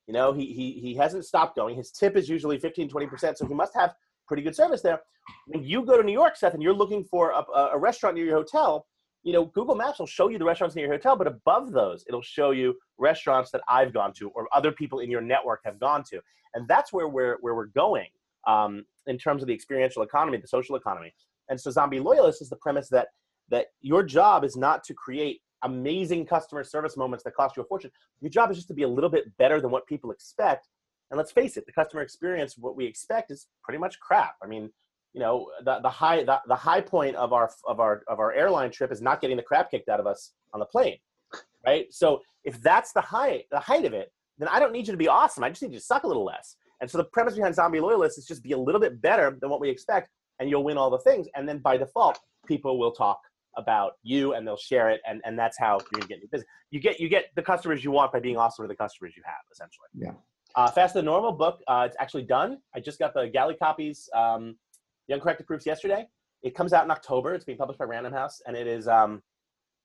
You 0.07 0.15
know, 0.15 0.33
he, 0.33 0.47
he, 0.47 0.73
he 0.81 0.95
hasn't 0.97 1.25
stopped 1.25 1.55
going. 1.55 1.77
His 1.77 1.93
tip 1.93 2.17
is 2.17 2.29
usually 2.29 2.59
15, 2.59 2.91
20%. 2.91 3.37
So 3.37 3.47
he 3.47 3.55
must 3.55 3.73
have 3.77 3.95
pretty 4.27 4.43
good 4.43 4.57
service 4.57 4.83
there. 4.83 5.01
When 5.47 5.63
you 5.63 5.85
go 5.85 5.97
to 5.97 6.03
New 6.03 6.13
York, 6.13 6.37
Seth, 6.37 6.55
and 6.55 6.63
you're 6.63 6.75
looking 6.75 7.05
for 7.05 7.31
a, 7.31 7.45
a 7.75 7.79
restaurant 7.79 8.17
near 8.17 8.25
your 8.25 8.37
hotel, 8.37 8.87
you 9.23 9.33
know, 9.33 9.45
Google 9.47 9.77
Maps 9.77 10.01
will 10.01 10.07
show 10.07 10.29
you 10.29 10.39
the 10.39 10.45
restaurants 10.45 10.75
near 10.75 10.87
your 10.87 10.95
hotel, 10.95 11.15
but 11.15 11.29
above 11.29 11.71
those, 11.71 12.05
it'll 12.09 12.23
show 12.23 12.51
you 12.51 12.75
restaurants 12.99 13.53
that 13.53 13.61
I've 13.69 13.93
gone 13.93 14.13
to 14.15 14.31
or 14.31 14.49
other 14.53 14.73
people 14.73 14.99
in 14.99 15.11
your 15.11 15.21
network 15.21 15.61
have 15.65 15.79
gone 15.79 16.03
to. 16.11 16.21
And 16.55 16.67
that's 16.67 16.93
where 16.93 17.07
we're, 17.07 17.39
where 17.41 17.55
we're 17.55 17.67
going 17.67 18.09
um, 18.47 18.85
in 19.07 19.19
terms 19.19 19.43
of 19.43 19.49
the 19.49 19.55
experiential 19.55 20.03
economy, 20.03 20.39
the 20.39 20.47
social 20.47 20.77
economy. 20.77 21.15
And 21.49 21.61
so 21.61 21.71
Zombie 21.71 22.01
Loyalist 22.01 22.41
is 22.41 22.49
the 22.49 22.57
premise 22.57 22.89
that, 22.91 23.09
that 23.51 23.67
your 23.81 24.03
job 24.03 24.45
is 24.45 24.57
not 24.57 24.85
to 24.85 24.95
create 24.95 25.41
amazing 25.65 26.27
customer 26.27 26.65
service 26.65 26.97
moments 26.97 27.25
that 27.25 27.35
cost 27.35 27.57
you 27.57 27.63
a 27.63 27.67
fortune. 27.67 27.91
Your 28.21 28.31
job 28.31 28.51
is 28.51 28.57
just 28.57 28.69
to 28.69 28.75
be 28.75 28.83
a 28.83 28.89
little 28.89 29.11
bit 29.11 29.37
better 29.39 29.61
than 29.61 29.71
what 29.71 29.87
people 29.87 30.11
expect. 30.11 30.69
And 31.11 31.19
let's 31.19 31.33
face 31.33 31.57
it, 31.57 31.67
the 31.67 31.73
customer 31.73 32.03
experience, 32.03 32.57
what 32.57 32.77
we 32.77 32.87
expect 32.87 33.31
is 33.31 33.47
pretty 33.63 33.79
much 33.79 34.01
crap. 34.01 34.35
I 34.43 34.47
mean, 34.47 34.71
you 35.13 35.21
know 35.21 35.51
the, 35.65 35.81
the 35.81 35.91
high 35.91 36.25
the, 36.25 36.41
the 36.47 36.55
high 36.55 36.81
point 36.81 37.17
of 37.17 37.33
our 37.33 37.51
of 37.67 37.81
our 37.81 38.03
of 38.09 38.19
our 38.19 38.33
airline 38.33 38.71
trip 38.71 38.91
is 38.91 39.03
not 39.03 39.21
getting 39.21 39.37
the 39.37 39.43
crap 39.43 39.71
kicked 39.71 39.89
out 39.89 40.01
of 40.01 40.07
us 40.07 40.33
on 40.55 40.61
the 40.61 40.67
plane 40.67 40.97
right 41.67 41.93
so 41.93 42.21
if 42.45 42.61
that's 42.63 42.93
the 42.93 43.01
height 43.01 43.45
the 43.51 43.61
height 43.61 43.85
of 43.85 43.93
it 43.93 44.13
then 44.39 44.49
i 44.49 44.59
don't 44.59 44.73
need 44.73 44.87
you 44.87 44.93
to 44.93 44.99
be 44.99 45.09
awesome 45.09 45.45
i 45.45 45.49
just 45.49 45.63
need 45.63 45.73
you 45.73 45.79
to 45.79 45.85
suck 45.85 46.05
a 46.05 46.07
little 46.07 46.25
less 46.25 46.57
and 46.83 46.91
so 46.91 46.99
the 46.99 47.05
premise 47.05 47.35
behind 47.35 47.55
zombie 47.55 47.81
loyalists 47.81 48.19
is 48.19 48.27
just 48.27 48.43
be 48.43 48.53
a 48.53 48.59
little 48.59 48.81
bit 48.81 49.01
better 49.01 49.39
than 49.41 49.49
what 49.49 49.61
we 49.61 49.71
expect 49.71 50.11
and 50.39 50.51
you'll 50.51 50.65
win 50.65 50.77
all 50.77 50.91
the 50.91 50.99
things 50.99 51.27
and 51.35 51.49
then 51.49 51.59
by 51.59 51.77
default 51.77 52.19
people 52.47 52.79
will 52.79 52.93
talk 52.93 53.19
about 53.57 53.93
you 54.03 54.35
and 54.35 54.47
they'll 54.47 54.57
share 54.57 54.91
it 54.91 55.01
and, 55.07 55.23
and 55.25 55.39
that's 55.39 55.59
how 55.59 55.79
you're 55.79 56.01
gonna 56.01 56.09
get 56.09 56.19
your 56.19 56.29
business 56.29 56.49
you 56.71 56.81
get 56.81 57.01
you 57.01 57.09
get 57.09 57.27
the 57.37 57.43
customers 57.43 57.83
you 57.83 57.91
want 57.91 58.13
by 58.13 58.21
being 58.21 58.37
awesome 58.37 58.65
to 58.65 58.69
the 58.69 58.77
customers 58.77 59.15
you 59.17 59.23
have 59.25 59.41
essentially 59.51 59.89
yeah 59.95 60.13
uh, 60.55 60.71
Faster 60.71 60.99
Than 60.99 61.07
Normal 61.07 61.33
book 61.33 61.63
uh, 61.69 61.85
it's 61.87 61.97
actually 61.99 62.25
done 62.25 62.59
i 62.75 62.81
just 62.81 62.99
got 62.99 63.15
the 63.15 63.27
galley 63.29 63.55
copies 63.55 64.11
um, 64.15 64.57
Uncorrected 65.13 65.47
Proofs 65.47 65.67
yesterday. 65.67 66.07
It 66.43 66.55
comes 66.55 66.73
out 66.73 66.85
in 66.85 66.91
October. 66.91 67.35
It's 67.35 67.45
being 67.45 67.59
published 67.59 67.79
by 67.79 67.85
Random 67.85 68.13
House, 68.13 68.41
and 68.47 68.57
it 68.57 68.67
is. 68.67 68.89
Um, 68.89 69.23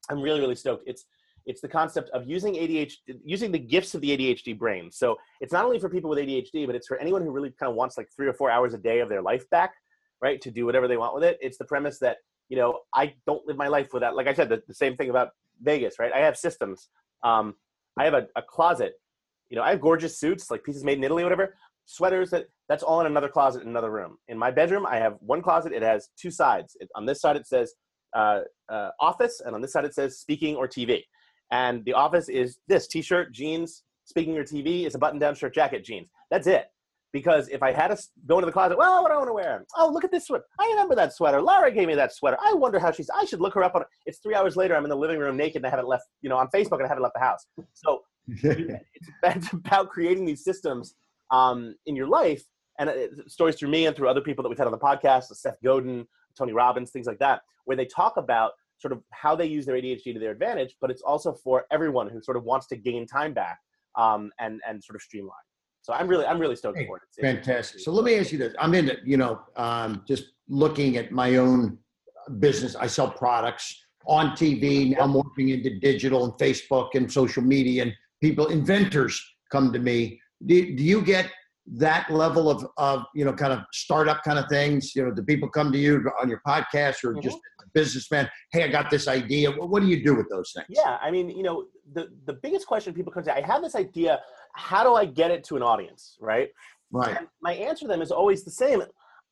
I'm 0.10 0.22
really 0.22 0.40
really 0.40 0.56
stoked. 0.56 0.84
It's 0.88 1.06
it's 1.48 1.62
the 1.62 1.68
concept 1.68 2.10
of 2.12 2.28
using 2.28 2.54
ADHD, 2.54 3.20
using 3.24 3.52
the 3.52 3.60
gifts 3.60 3.96
of 3.96 4.02
the 4.02 4.16
ADHD 4.16 4.58
brain. 4.58 4.92
So 4.92 5.18
it's 5.42 5.54
not 5.54 5.66
only 5.66 5.80
for 5.80 5.90
people 5.90 6.10
with 6.10 6.20
ADHD, 6.20 6.68
but 6.68 6.76
it's 6.76 6.88
for 6.88 6.98
anyone 6.98 7.24
who 7.24 7.32
really 7.32 7.52
kind 7.52 7.70
of 7.70 7.76
wants 7.76 7.98
like 7.98 8.10
three 8.16 8.28
or 8.28 8.34
four 8.34 8.52
hours 8.52 8.74
a 8.74 8.78
day 8.78 9.00
of 9.00 9.10
their 9.10 9.22
life 9.22 9.50
back, 9.50 9.74
right? 10.22 10.40
To 10.42 10.52
do 10.52 10.66
whatever 10.66 10.88
they 10.88 10.98
want 10.98 11.16
with 11.16 11.24
it. 11.24 11.38
It's 11.42 11.58
the 11.58 11.66
premise 11.66 11.98
that 12.00 12.18
you 12.50 12.58
know 12.58 12.82
I 12.94 13.16
don't 13.26 13.46
live 13.48 13.58
my 13.58 13.68
life 13.68 13.94
without. 13.94 14.16
Like 14.16 14.28
I 14.28 14.34
said, 14.34 14.50
the, 14.50 14.62
the 14.68 14.74
same 14.74 14.96
thing 14.96 15.10
about 15.10 15.30
Vegas, 15.62 15.98
right? 15.98 16.14
I 16.14 16.20
have 16.20 16.38
systems. 16.38 16.90
Um, 17.24 17.56
I 17.98 18.04
have 18.04 18.14
a, 18.14 18.28
a 18.36 18.42
closet. 18.42 18.94
You 19.50 19.56
know, 19.56 19.64
I 19.64 19.70
have 19.72 19.82
gorgeous 19.82 20.20
suits, 20.20 20.52
like 20.52 20.64
pieces 20.64 20.84
made 20.84 20.98
in 20.98 21.04
Italy, 21.04 21.24
whatever 21.24 21.56
sweaters 21.88 22.30
that 22.30 22.48
that's 22.68 22.84
all 22.84 23.00
in 23.00 23.08
another 23.08 23.30
closet 23.30 23.64
in 23.64 23.70
another 23.70 23.92
room. 23.92 24.18
In 24.28 24.38
my 24.38 24.52
bedroom, 24.52 24.86
I 24.86 24.98
have 24.98 25.16
one 25.22 25.42
closet. 25.42 25.72
It 25.72 25.82
has 25.82 26.10
two 26.18 26.30
sides. 26.30 26.76
It, 26.80 26.90
on 26.96 27.06
this 27.06 27.22
side, 27.22 27.38
it 27.38 27.48
says 27.48 27.74
uh, 28.14 28.42
uh, 28.70 28.90
office, 29.00 29.42
and 29.44 29.56
on 29.56 29.62
this 29.62 29.72
side, 29.72 29.86
it 29.86 29.96
says 29.96 30.20
speaking 30.20 30.56
or 30.56 30.68
TV. 30.68 31.04
And 31.52 31.84
the 31.86 31.94
office 31.94 32.30
is 32.30 32.60
this 32.68 32.88
t-shirt, 32.88 33.32
jeans, 33.34 33.84
speaking 34.06 34.34
your 34.34 34.44
TV 34.44 34.86
is 34.86 34.96
a 34.96 35.00
button-down 35.00 35.36
shirt, 35.36 35.54
jacket, 35.54 35.84
jeans. 35.84 36.10
That's 36.30 36.48
it. 36.48 36.66
Because 37.14 37.48
if 37.48 37.64
I 37.64 37.72
had 37.72 37.88
to 37.88 37.98
go 38.28 38.38
into 38.38 38.48
the 38.48 38.52
closet, 38.52 38.78
well, 38.78 39.02
what 39.02 39.10
do 39.10 39.14
I 39.16 39.18
want 39.18 39.30
to 39.30 39.34
wear? 39.34 39.66
Oh, 39.78 39.90
look 39.92 40.04
at 40.04 40.12
this 40.12 40.28
sweater. 40.28 40.44
I 40.60 40.68
remember 40.68 40.94
that 40.96 41.14
sweater. 41.14 41.42
Laura 41.42 41.72
gave 41.72 41.88
me 41.88 41.96
that 41.96 42.14
sweater. 42.14 42.38
I 42.44 42.54
wonder 42.54 42.80
how 42.80 42.92
she's. 42.92 43.10
I 43.10 43.24
should 43.24 43.40
look 43.40 43.54
her 43.54 43.64
up 43.64 43.76
on. 43.76 43.84
it. 43.84 43.88
It's 44.06 44.20
three 44.20 44.36
hours 44.36 44.58
later. 44.58 44.76
I'm 44.76 44.84
in 44.84 44.90
the 44.90 44.98
living 44.98 45.18
room 45.20 45.38
naked, 45.38 45.58
and 45.58 45.66
I 45.66 45.70
haven't 45.70 45.88
left. 45.88 46.04
You 46.22 46.30
know, 46.30 46.38
on 46.38 46.48
Facebook, 46.54 46.74
and 46.74 46.84
I 46.84 46.88
haven't 46.90 47.04
left 47.04 47.16
the 47.16 47.22
house. 47.22 47.46
So 47.74 48.02
it's, 48.28 48.84
it's 49.24 49.54
about 49.54 49.90
creating 49.90 50.26
these 50.26 50.44
systems 50.44 50.96
um, 51.32 51.76
in 51.86 51.96
your 51.96 52.08
life 52.08 52.44
and 52.80 52.90
uh, 52.90 52.94
stories 53.28 53.56
through 53.56 53.70
me 53.70 53.86
and 53.86 53.96
through 53.96 54.10
other 54.10 54.22
people 54.22 54.44
that 54.44 54.50
we've 54.50 54.58
had 54.58 54.68
on 54.68 54.72
the 54.72 54.78
podcast, 54.78 55.36
Seth 55.36 55.58
Godin, 55.64 56.06
Tony 56.38 56.54
Robbins, 56.54 56.92
things 56.92 57.08
like 57.08 57.20
that, 57.20 57.42
where 57.66 57.78
they 57.78 57.86
talk 57.86 58.18
about 58.18 58.52
sort 58.78 58.92
of 58.92 59.02
how 59.12 59.36
they 59.36 59.46
use 59.46 59.66
their 59.66 59.76
ADHD 59.76 60.14
to 60.14 60.20
their 60.20 60.32
advantage, 60.32 60.76
but 60.82 60.92
it's 60.92 61.02
also 61.02 61.34
for 61.34 61.66
everyone 61.72 62.10
who 62.10 62.22
sort 62.22 62.38
of 62.38 62.44
wants 62.44 62.68
to 62.68 62.76
gain 62.76 63.08
time 63.08 63.34
back 63.34 63.60
um, 63.96 64.32
and 64.40 64.62
and 64.68 64.84
sort 64.84 64.96
of 64.96 65.02
streamline. 65.02 65.36
So 65.82 65.94
I'm 65.94 66.08
really 66.08 66.26
I'm 66.26 66.40
really 66.40 66.56
stoked 66.56 66.78
hey, 66.78 66.86
for 66.86 66.98
it. 66.98 67.04
It's, 67.10 67.20
fantastic. 67.20 67.82
so 67.82 67.92
let 67.92 68.04
me 68.04 68.16
ask 68.16 68.32
you 68.32 68.38
this: 68.38 68.54
I'm 68.60 68.74
into 68.74 68.98
you 69.06 69.18
know, 69.18 69.42
um, 69.56 70.04
just 70.08 70.26
looking 70.48 70.98
at 70.98 71.12
my 71.12 71.38
own 71.38 71.78
business. 72.40 72.76
I 72.76 72.88
sell 72.88 73.10
products 73.10 73.86
on 74.06 74.32
TV. 74.32 74.92
Now 74.92 75.04
I'm 75.04 75.14
working 75.14 75.50
into 75.50 75.80
digital 75.80 76.26
and 76.26 76.34
Facebook 76.34 76.90
and 76.96 77.12
social 77.12 77.44
media, 77.44 77.84
and 77.84 77.94
people 78.22 78.48
inventors 78.48 79.22
come 79.52 79.72
to 79.74 79.80
me. 79.80 80.20
Do, 80.46 80.76
do 80.76 80.84
you 80.84 81.02
get 81.02 81.32
that 81.76 82.10
level 82.10 82.50
of, 82.50 82.66
of 82.78 83.04
you 83.14 83.26
know 83.26 83.34
kind 83.34 83.52
of 83.52 83.60
startup 83.74 84.24
kind 84.24 84.40
of 84.40 84.48
things 84.50 84.96
you 84.96 85.04
know 85.04 85.12
do 85.12 85.22
people 85.22 85.50
come 85.50 85.72
to 85.72 85.78
you 85.78 86.02
on 86.22 86.30
your 86.30 86.42
podcast 86.48 87.04
or 87.04 87.12
mm-hmm. 87.12 87.22
just 87.22 87.38
businessman 87.74 88.30
hey 88.52 88.64
i 88.64 88.68
got 88.68 88.90
this 88.90 89.08
idea 89.08 89.52
what 89.52 89.82
do 89.82 89.88
you 89.88 90.04
do 90.04 90.16
with 90.16 90.30
those 90.30 90.52
things 90.54 90.68
yeah 90.70 90.98
i 91.02 91.12
mean 91.12 91.30
you 91.30 91.44
know 91.44 91.66
the 91.94 92.08
the 92.26 92.34
biggest 92.34 92.68
question 92.68 92.94
people 92.94 93.12
come 93.12 93.24
to 93.24 93.36
i 93.36 93.42
have 93.42 93.62
this 93.62 93.76
idea 93.76 94.20
how 94.54 94.84
do 94.84 94.94
i 94.94 95.06
get 95.06 95.32
it 95.32 95.44
to 95.44 95.56
an 95.56 95.64
audience 95.64 96.18
right 96.20 96.50
right 96.92 97.18
and 97.18 97.28
my 97.42 97.54
answer 97.54 97.82
to 97.82 97.88
them 97.88 98.02
is 98.02 98.12
always 98.12 98.44
the 98.44 98.52
same 98.52 98.82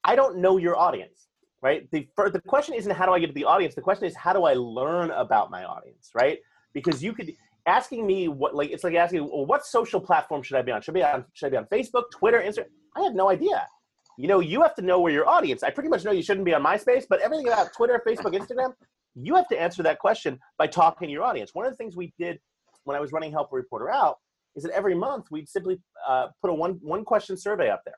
i 0.04 0.16
don't 0.16 0.38
know 0.38 0.58
your 0.58 0.78
audience 0.78 1.28
right 1.62 1.90
the 1.92 2.08
the 2.32 2.42
question 2.42 2.76
isn't 2.76 2.92
how 2.94 3.06
do 3.06 3.12
i 3.12 3.20
get 3.20 3.28
to 3.28 3.34
the 3.34 3.46
audience 3.46 3.76
the 3.76 3.82
question 3.82 4.06
is 4.06 4.16
how 4.16 4.34
do 4.34 4.44
i 4.44 4.54
learn 4.54 5.12
about 5.12 5.50
my 5.50 5.64
audience 5.64 6.12
right 6.14 6.40
because 6.74 7.04
you 7.04 7.14
could 7.14 7.34
asking 7.66 8.06
me 8.06 8.28
what 8.28 8.56
like 8.56 8.72
it's 8.72 8.84
like 8.84 8.96
asking 8.96 9.24
well, 9.24 9.46
what 9.46 9.66
social 9.66 10.00
platform 10.00 10.42
should 10.44 10.58
I 10.58 10.62
be 10.62 10.72
on? 10.72 10.82
Should 10.82 10.96
I 10.96 11.00
be 11.00 11.04
on 11.04 11.26
should 11.34 11.48
I 11.48 11.50
be 11.50 11.58
on 11.58 11.66
Facebook, 11.66 12.04
Twitter, 12.12 12.40
Instagram? 12.40 12.68
I 12.96 13.02
have 13.04 13.16
no 13.16 13.30
idea. 13.30 13.68
You 14.18 14.28
know, 14.28 14.40
you 14.40 14.62
have 14.62 14.76
to 14.76 14.82
know 14.82 15.00
where 15.00 15.12
your 15.12 15.28
audience. 15.28 15.64
I 15.64 15.70
pretty 15.70 15.90
much 15.90 16.04
know 16.04 16.12
you 16.12 16.24
shouldn't 16.24 16.46
be 16.46 16.54
on 16.54 16.64
MySpace, 16.64 17.06
but 17.10 17.20
everything 17.22 17.48
about 17.48 17.74
Twitter, 17.74 18.02
Facebook, 18.06 18.36
Instagram, 18.36 18.74
you 19.16 19.36
have 19.36 19.48
to 19.50 19.62
answer 19.62 19.84
that 19.84 20.00
question 20.00 20.40
by 20.58 20.68
talking 20.68 21.08
to 21.08 21.12
your 21.12 21.24
audience. 21.24 21.52
One 21.54 21.66
of 21.66 21.72
the 21.72 21.78
things 21.78 21.96
we 21.96 22.14
did 22.18 22.40
when 22.84 22.96
I 22.96 23.00
was 23.00 23.12
running 23.12 23.32
Help 23.32 23.52
a 23.52 23.56
Reporter 23.56 23.90
Out 23.90 24.18
is 24.56 24.64
that 24.64 24.72
every 24.72 24.96
month 24.96 25.26
we'd 25.32 25.50
simply 25.50 25.80
uh, 26.08 26.28
put 26.42 26.50
a 26.50 26.54
one 26.54 26.80
one 26.82 27.04
question 27.04 27.36
survey 27.38 27.70
up 27.70 27.82
there. 27.86 27.98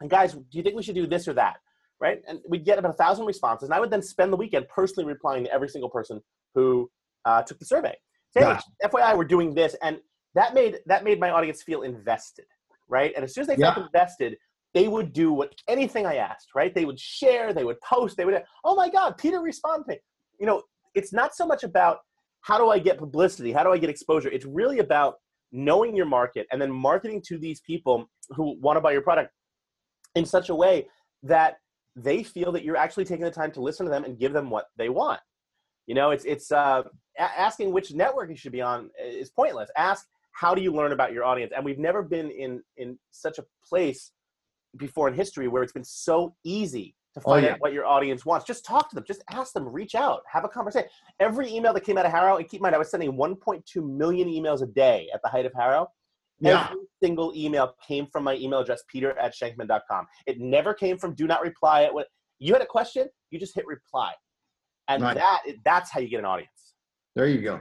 And 0.00 0.10
guys, 0.10 0.32
do 0.32 0.42
you 0.52 0.62
think 0.62 0.76
we 0.76 0.82
should 0.82 0.94
do 0.94 1.06
this 1.06 1.28
or 1.28 1.34
that? 1.34 1.56
Right? 2.00 2.20
And 2.26 2.40
we'd 2.48 2.64
get 2.64 2.78
about 2.78 2.92
a 2.92 2.96
thousand 2.96 3.26
responses, 3.26 3.68
and 3.68 3.74
I 3.74 3.80
would 3.80 3.90
then 3.90 4.02
spend 4.02 4.32
the 4.32 4.36
weekend 4.36 4.68
personally 4.68 5.06
replying 5.06 5.44
to 5.44 5.52
every 5.52 5.68
single 5.68 5.90
person 5.90 6.20
who 6.54 6.90
uh, 7.24 7.42
took 7.42 7.58
the 7.58 7.66
survey 7.66 7.94
say, 8.32 8.40
yeah. 8.40 8.60
FYI, 8.84 9.16
we're 9.16 9.24
doing 9.24 9.54
this, 9.54 9.76
and 9.82 9.98
that 10.34 10.54
made 10.54 10.78
that 10.86 11.04
made 11.04 11.18
my 11.18 11.30
audience 11.30 11.62
feel 11.62 11.82
invested, 11.82 12.46
right? 12.88 13.12
And 13.14 13.24
as 13.24 13.34
soon 13.34 13.42
as 13.42 13.48
they 13.48 13.56
felt 13.56 13.78
invested, 13.78 14.36
they 14.74 14.88
would 14.88 15.12
do 15.12 15.32
what 15.32 15.54
anything 15.68 16.06
I 16.06 16.16
asked, 16.16 16.48
right? 16.54 16.74
They 16.74 16.84
would 16.84 16.98
share, 16.98 17.52
they 17.52 17.64
would 17.64 17.80
post, 17.80 18.16
they 18.16 18.24
would, 18.24 18.42
oh 18.64 18.74
my 18.74 18.88
God, 18.88 19.16
Peter 19.18 19.40
responded. 19.40 19.98
You 20.38 20.46
know, 20.46 20.62
it's 20.94 21.12
not 21.12 21.34
so 21.34 21.46
much 21.46 21.64
about 21.64 21.98
how 22.42 22.58
do 22.58 22.70
I 22.70 22.78
get 22.78 22.98
publicity, 22.98 23.52
how 23.52 23.64
do 23.64 23.72
I 23.72 23.78
get 23.78 23.90
exposure. 23.90 24.30
It's 24.30 24.46
really 24.46 24.78
about 24.78 25.16
knowing 25.52 25.96
your 25.96 26.06
market 26.06 26.46
and 26.52 26.62
then 26.62 26.70
marketing 26.70 27.22
to 27.26 27.38
these 27.38 27.60
people 27.60 28.08
who 28.30 28.56
want 28.60 28.76
to 28.76 28.80
buy 28.80 28.92
your 28.92 29.02
product 29.02 29.32
in 30.14 30.24
such 30.24 30.48
a 30.48 30.54
way 30.54 30.86
that 31.22 31.56
they 31.96 32.22
feel 32.22 32.52
that 32.52 32.64
you're 32.64 32.76
actually 32.76 33.04
taking 33.04 33.24
the 33.24 33.30
time 33.30 33.50
to 33.52 33.60
listen 33.60 33.84
to 33.84 33.90
them 33.90 34.04
and 34.04 34.18
give 34.18 34.32
them 34.32 34.48
what 34.48 34.66
they 34.76 34.88
want. 34.88 35.20
You 35.86 35.94
know, 35.94 36.12
it's 36.12 36.24
it's 36.24 36.52
uh, 36.52 36.82
asking 37.18 37.72
which 37.72 37.92
network 37.92 38.30
you 38.30 38.36
should 38.36 38.52
be 38.52 38.60
on 38.60 38.90
is 39.02 39.30
pointless. 39.30 39.70
Ask 39.76 40.06
how 40.32 40.54
do 40.54 40.62
you 40.62 40.72
learn 40.72 40.92
about 40.92 41.12
your 41.12 41.24
audience, 41.24 41.52
and 41.54 41.64
we've 41.64 41.78
never 41.78 42.02
been 42.02 42.30
in 42.30 42.62
in 42.76 42.98
such 43.10 43.38
a 43.38 43.44
place 43.68 44.12
before 44.76 45.08
in 45.08 45.14
history 45.14 45.48
where 45.48 45.62
it's 45.62 45.72
been 45.72 45.84
so 45.84 46.34
easy 46.44 46.94
to 47.14 47.20
oh, 47.24 47.32
find 47.32 47.44
oh, 47.44 47.48
yeah. 47.48 47.54
out 47.54 47.60
what 47.60 47.72
your 47.72 47.86
audience 47.86 48.24
wants. 48.24 48.46
Just 48.46 48.64
talk 48.64 48.88
to 48.90 48.94
them. 48.94 49.04
Just 49.06 49.22
ask 49.30 49.52
them. 49.52 49.68
Reach 49.68 49.94
out. 49.94 50.22
Have 50.30 50.44
a 50.44 50.48
conversation. 50.48 50.88
Every 51.18 51.52
email 51.52 51.72
that 51.74 51.84
came 51.84 51.98
out 51.98 52.06
of 52.06 52.12
HARO, 52.12 52.36
and 52.36 52.48
keep 52.48 52.58
in 52.58 52.62
mind, 52.62 52.74
I 52.74 52.78
was 52.78 52.90
sending 52.90 53.12
1.2 53.12 53.62
million 53.84 54.28
emails 54.28 54.62
a 54.62 54.66
day 54.66 55.08
at 55.12 55.20
the 55.22 55.28
height 55.28 55.46
of 55.46 55.52
HARO. 55.54 55.88
Yeah. 56.40 56.68
Every 56.70 56.84
single 57.02 57.32
email 57.34 57.74
came 57.86 58.06
from 58.06 58.24
my 58.24 58.36
email 58.36 58.60
address, 58.60 58.82
peter 58.88 59.18
at 59.18 59.34
shankman.com. 59.34 60.06
It 60.26 60.40
never 60.40 60.72
came 60.72 60.96
from 60.96 61.14
do 61.14 61.26
not 61.26 61.42
reply. 61.42 61.82
It 61.82 62.06
you 62.38 62.54
had 62.54 62.62
a 62.62 62.66
question, 62.66 63.08
you 63.30 63.38
just 63.38 63.54
hit 63.54 63.66
reply 63.66 64.12
and 64.90 65.02
right. 65.02 65.16
that 65.16 65.42
that's 65.64 65.90
how 65.90 66.00
you 66.00 66.08
get 66.08 66.18
an 66.18 66.24
audience 66.24 66.74
there 67.14 67.26
you 67.26 67.40
go 67.40 67.60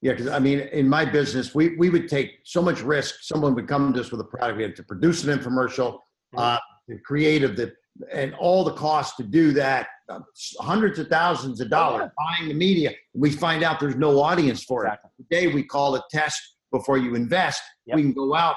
yeah 0.00 0.12
because 0.12 0.28
i 0.28 0.38
mean 0.38 0.60
in 0.60 0.88
my 0.88 1.04
business 1.04 1.54
we 1.54 1.76
we 1.76 1.90
would 1.90 2.08
take 2.08 2.38
so 2.44 2.62
much 2.62 2.80
risk 2.82 3.16
someone 3.20 3.54
would 3.54 3.68
come 3.68 3.92
to 3.92 4.00
us 4.00 4.10
with 4.10 4.20
a 4.20 4.24
product 4.24 4.56
we 4.56 4.62
had 4.62 4.76
to 4.76 4.82
produce 4.82 5.24
an 5.24 5.38
infomercial. 5.38 5.98
Uh, 6.36 6.58
the 6.88 6.98
creative 6.98 7.56
that 7.56 7.72
and 8.10 8.34
all 8.34 8.64
the 8.64 8.72
costs 8.72 9.16
to 9.16 9.22
do 9.22 9.52
that 9.52 9.86
uh, 10.08 10.18
hundreds 10.58 10.98
of 10.98 11.08
thousands 11.08 11.60
of 11.60 11.68
dollars 11.68 12.02
oh, 12.04 12.04
yeah. 12.04 12.36
buying 12.38 12.48
the 12.48 12.54
media 12.54 12.90
we 13.14 13.30
find 13.30 13.62
out 13.62 13.78
there's 13.78 13.96
no 13.96 14.20
audience 14.20 14.64
for 14.64 14.86
exactly. 14.86 15.10
it 15.18 15.22
today 15.28 15.54
we 15.54 15.62
call 15.62 15.94
it 15.94 16.02
test 16.10 16.40
before 16.70 16.96
you 16.96 17.14
invest 17.14 17.62
yep. 17.86 17.96
we 17.96 18.02
can 18.02 18.12
go 18.14 18.34
out 18.34 18.56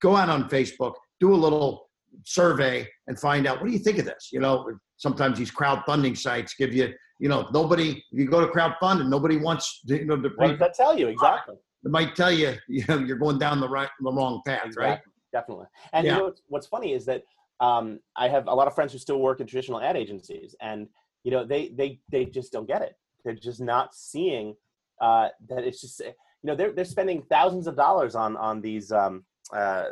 go 0.00 0.14
out 0.14 0.28
on 0.28 0.48
facebook 0.48 0.94
do 1.18 1.34
a 1.34 1.36
little 1.36 1.88
survey 2.24 2.86
and 3.08 3.18
find 3.18 3.44
out 3.46 3.60
what 3.60 3.66
do 3.66 3.72
you 3.72 3.78
think 3.78 3.98
of 3.98 4.04
this 4.04 4.30
you 4.32 4.38
know 4.38 4.70
sometimes 4.98 5.36
these 5.36 5.50
crowdfunding 5.50 6.16
sites 6.16 6.54
give 6.56 6.72
you 6.72 6.94
you 7.18 7.28
know, 7.28 7.48
nobody, 7.52 8.02
you 8.10 8.26
go 8.26 8.40
to 8.40 8.52
crowdfund 8.52 9.00
and 9.00 9.10
nobody 9.10 9.36
wants, 9.36 9.80
to, 9.88 9.98
you 9.98 10.04
know, 10.04 10.16
to 10.16 10.56
that 10.58 10.74
tell 10.74 10.98
you? 10.98 11.08
Exactly. 11.08 11.56
It 11.84 11.90
might 11.90 12.14
tell 12.14 12.32
you, 12.32 12.54
you 12.68 12.84
know, 12.88 12.98
you're 12.98 13.18
going 13.18 13.38
down 13.38 13.60
the 13.60 13.68
right, 13.68 13.88
the 14.00 14.12
wrong 14.12 14.42
path, 14.46 14.66
exactly. 14.66 14.90
right? 14.90 15.00
Definitely. 15.36 15.66
And 15.92 16.06
yeah. 16.06 16.12
you 16.12 16.18
know, 16.18 16.24
what's, 16.26 16.42
what's 16.48 16.66
funny 16.66 16.94
is 16.94 17.04
that 17.04 17.22
um, 17.60 18.00
I 18.16 18.28
have 18.28 18.46
a 18.46 18.54
lot 18.54 18.66
of 18.66 18.74
friends 18.74 18.92
who 18.92 18.98
still 18.98 19.20
work 19.20 19.40
in 19.40 19.46
traditional 19.46 19.82
ad 19.82 19.96
agencies, 19.96 20.54
and 20.62 20.88
you 21.24 21.30
know 21.30 21.44
they 21.44 21.68
they 21.68 22.00
they 22.10 22.24
just 22.24 22.52
don't 22.52 22.66
get 22.66 22.80
it. 22.80 22.94
They're 23.22 23.34
just 23.34 23.60
not 23.60 23.94
seeing 23.94 24.54
uh, 25.00 25.28
that 25.48 25.64
it's 25.64 25.82
just 25.82 26.00
you 26.00 26.14
know 26.44 26.54
they're 26.54 26.72
they're 26.72 26.86
spending 26.86 27.22
thousands 27.28 27.66
of 27.66 27.76
dollars 27.76 28.14
on 28.14 28.36
on 28.38 28.62
these 28.62 28.90
um, 28.92 29.24
uh, 29.54 29.84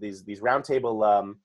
these 0.00 0.24
these 0.24 0.40
roundtable. 0.40 1.06
Um, 1.06 1.38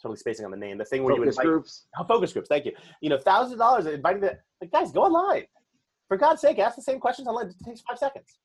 totally 0.00 0.16
spacing 0.16 0.44
on 0.44 0.52
the 0.52 0.56
name. 0.56 0.78
The 0.78 0.84
thing 0.84 1.02
where 1.02 1.16
focus 1.16 1.24
you 1.24 1.30
invite 1.30 1.46
groups. 1.46 1.86
oh, 1.98 2.04
focus 2.04 2.32
groups. 2.32 2.48
Thank 2.48 2.66
you. 2.66 2.72
You 3.00 3.10
know, 3.10 3.18
thousands 3.18 3.54
of 3.54 3.58
dollars 3.58 3.86
inviting 3.86 4.20
the 4.20 4.38
like, 4.60 4.70
guys. 4.70 4.92
Go 4.92 5.02
online. 5.02 5.46
For 6.06 6.16
God's 6.16 6.40
sake, 6.40 6.60
ask 6.60 6.76
the 6.76 6.82
same 6.82 7.00
questions 7.00 7.26
online. 7.26 7.48
It 7.48 7.56
takes 7.64 7.80
five 7.80 7.98
seconds. 7.98 8.38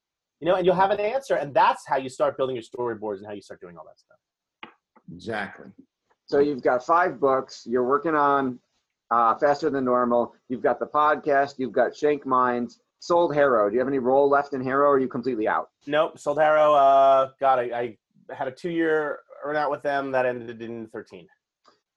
You 0.43 0.50
know, 0.50 0.55
and 0.55 0.65
you'll 0.65 0.75
have 0.75 0.91
an 0.91 1.00
answer, 1.00 1.35
and 1.35 1.53
that's 1.53 1.88
how 1.88 1.95
you 1.95 2.09
start 2.09 2.35
building 2.35 2.57
your 2.57 2.63
storyboards 2.63 3.19
and 3.19 3.25
how 3.25 3.31
you 3.31 3.41
start 3.41 3.62
doing 3.62 3.77
all 3.77 3.85
that 3.85 3.97
stuff. 3.97 4.73
Exactly. 5.15 5.67
So 6.25 6.39
you've 6.39 6.62
got 6.62 6.85
five 6.85 7.17
books. 7.17 7.65
You're 7.65 7.88
working 7.88 8.13
on 8.13 8.59
uh, 9.09 9.35
faster 9.35 9.69
than 9.69 9.85
normal. 9.85 10.35
You've 10.50 10.62
got 10.62 10.79
the 10.79 10.85
podcast. 10.85 11.59
You've 11.59 11.71
got 11.71 11.95
Shank 11.95 12.25
Minds. 12.25 12.81
Sold 13.00 13.33
HARO. 13.33 13.69
Do 13.69 13.75
you 13.75 13.79
have 13.79 13.88
any 13.88 14.00
role 14.00 14.29
left 14.29 14.53
in 14.53 14.62
HARO? 14.62 14.89
Or 14.89 14.95
are 14.95 15.00
you 15.00 15.07
completely 15.07 15.47
out? 15.47 15.69
Nope. 15.88 16.19
Sold 16.19 16.39
HARO. 16.39 16.73
Uh, 16.73 17.29
God, 17.39 17.59
I, 17.59 17.97
I 18.29 18.35
had 18.35 18.50
a 18.50 18.51
two-year 18.51 19.19
earn 19.45 19.55
out 19.55 19.71
with 19.71 19.81
them 19.81 20.12
that 20.12 20.25
ended 20.25 20.62
in 20.62 20.88
13. 20.88 21.25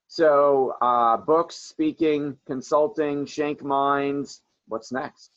So 0.07 0.75
uh, 0.81 1.17
books, 1.17 1.57
speaking, 1.57 2.37
consulting, 2.47 3.27
Shank 3.27 3.65
Minds. 3.65 4.43
What's 4.69 4.93
next? 4.93 5.33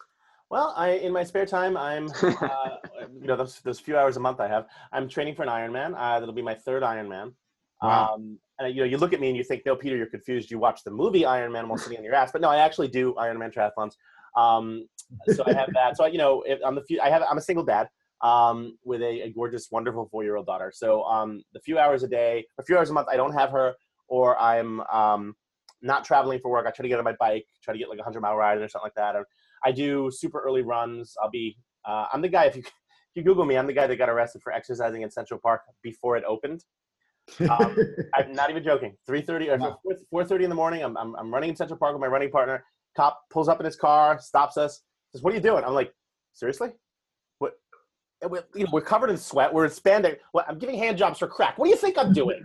Well, 0.50 0.74
I 0.75 0.91
in 0.91 1.13
my 1.13 1.24
spare 1.24 1.46
time, 1.46 1.77
I'm 1.77 2.10
uh, 2.22 2.77
you 3.22 3.27
know 3.27 3.36
those 3.36 3.60
those 3.62 3.79
few 3.79 3.98
hours 3.98 4.18
a 4.18 4.20
month 4.20 4.39
I 4.39 4.48
have. 4.48 4.65
I'm 4.91 5.08
training 5.08 5.36
for 5.36 5.44
an 5.44 5.50
Ironman. 5.50 5.94
Uh, 5.96 6.20
that'll 6.20 6.34
be 6.34 6.41
my 6.41 6.56
third 6.56 6.84
Ironman. 6.84 7.34
Wow. 7.82 8.15
Um, 8.15 8.39
and 8.58 8.75
you 8.75 8.82
know, 8.82 8.88
you 8.88 8.98
look 8.98 9.13
at 9.13 9.20
me 9.20 9.29
and 9.29 9.38
you 9.38 9.44
think, 9.44 9.63
no, 9.65 9.75
Peter, 9.75 9.96
you're 9.96 10.08
confused. 10.08 10.51
You 10.51 10.60
watch 10.60 10.84
the 10.84 10.91
movie 10.91 11.22
Ironman 11.22 11.68
while 11.68 11.77
sitting 11.77 11.98
on 11.98 12.03
your 12.03 12.15
ass, 12.15 12.32
but 12.32 12.41
no, 12.41 12.50
I 12.50 12.58
actually 12.58 12.89
do 12.89 13.13
Ironman 13.13 13.53
triathlons. 13.53 13.94
Um, 14.36 14.88
so 15.27 15.44
I 15.46 15.53
have 15.53 15.70
that. 15.74 15.98
So 15.98 16.06
you 16.06 16.18
know, 16.18 16.44
if, 16.46 16.60
I'm 16.65 16.75
the 16.75 16.84
few. 16.84 17.00
I 17.00 17.10
have. 17.10 17.22
I'm 17.29 17.38
a 17.38 17.41
single 17.41 17.63
dad 17.63 17.88
um, 18.22 18.77
with 18.84 19.01
a, 19.01 19.22
a 19.22 19.29
gorgeous, 19.32 19.70
wonderful 19.72 20.08
four-year-old 20.12 20.46
daughter. 20.46 20.72
So 20.75 21.03
um, 21.03 21.44
the 21.53 21.60
few 21.60 21.77
hours 21.77 22.03
a 22.03 22.08
day, 22.08 22.46
a 22.60 22.63
few 22.63 22.77
hours 22.77 22.89
a 22.89 22.94
month, 22.94 23.08
I 23.12 23.18
don't 23.18 23.34
have 23.34 23.51
her, 23.51 23.75
or 24.08 24.39
I'm 24.39 24.82
um, 24.91 25.36
not 25.82 26.03
traveling 26.03 26.39
for 26.39 26.51
work. 26.51 26.65
I 26.68 26.72
try 26.72 26.84
to 26.84 26.89
get 26.89 26.98
on 26.98 27.06
my 27.06 27.15
bike, 27.20 27.46
try 27.63 27.74
to 27.74 27.77
get 27.77 27.89
like 27.89 28.00
a 28.00 28.03
hundred 28.03 28.22
mile 28.22 28.36
ride 28.36 28.58
or 28.58 28.68
something 28.68 28.86
like 28.86 28.96
that. 28.96 29.15
Or 29.15 29.25
I 29.66 29.72
do 29.72 30.10
super 30.12 30.39
early 30.42 30.62
runs. 30.62 31.16
I'll 31.22 31.30
be. 31.30 31.58
Uh, 31.88 32.06
I'm 32.13 32.22
the 32.22 32.30
guy. 32.30 32.46
If 32.46 32.56
you 32.56 32.62
if 32.66 33.16
you 33.16 33.24
Google 33.24 33.46
me, 33.46 33.58
I'm 33.58 33.68
the 33.68 33.74
guy 33.74 33.88
that 33.88 33.96
got 33.98 34.10
arrested 34.10 34.42
for 34.42 34.51
exercising 34.54 35.01
in 35.01 35.12
Central 35.12 35.39
Park 35.42 35.62
before 35.84 36.18
it 36.18 36.24
opened. 36.28 36.63
Um, 37.50 37.75
I'm 38.16 38.34
not 38.34 38.50
even 38.50 38.63
joking. 38.63 38.96
3:30 39.10 39.50
or 39.54 39.58
Wow. 39.58 39.80
4:30 40.13 40.44
in 40.44 40.50
the 40.50 40.56
morning. 40.56 40.84
I'm, 40.84 40.98
I'm 40.98 41.16
I'm 41.16 41.34
running 41.34 41.50
in 41.51 41.56
Central 41.56 41.78
Park 41.78 41.94
with 41.94 42.01
my 42.01 42.08
running 42.08 42.32
partner. 42.32 42.63
Cop 42.98 43.22
pulls 43.30 43.48
up 43.48 43.60
in 43.60 43.66
his 43.66 43.75
car, 43.75 44.20
stops 44.20 44.58
us, 44.58 44.82
says, 45.13 45.22
"What 45.22 45.32
are 45.34 45.36
you 45.36 45.42
doing?" 45.42 45.63
I'm 45.63 45.74
like, 45.74 45.94
"Seriously? 46.34 46.70
What?" 47.38 47.54
And 48.22 48.32
we, 48.32 48.39
you 48.56 48.66
know, 48.66 48.70
we're 48.74 48.82
covered 48.82 49.10
in 49.12 49.18
sweat. 49.18 49.54
We're 49.54 49.66
in 49.66 49.72
spandex. 49.72 50.18
What? 50.32 50.46
I'm 50.50 50.58
giving 50.60 50.78
hand 50.78 50.98
jobs 50.98 51.20
for 51.20 51.28
crack. 51.28 51.58
What 51.58 51.66
do 51.66 51.70
you 51.72 51.78
think 51.78 51.98
I'm 51.98 52.12
doing? 52.12 52.42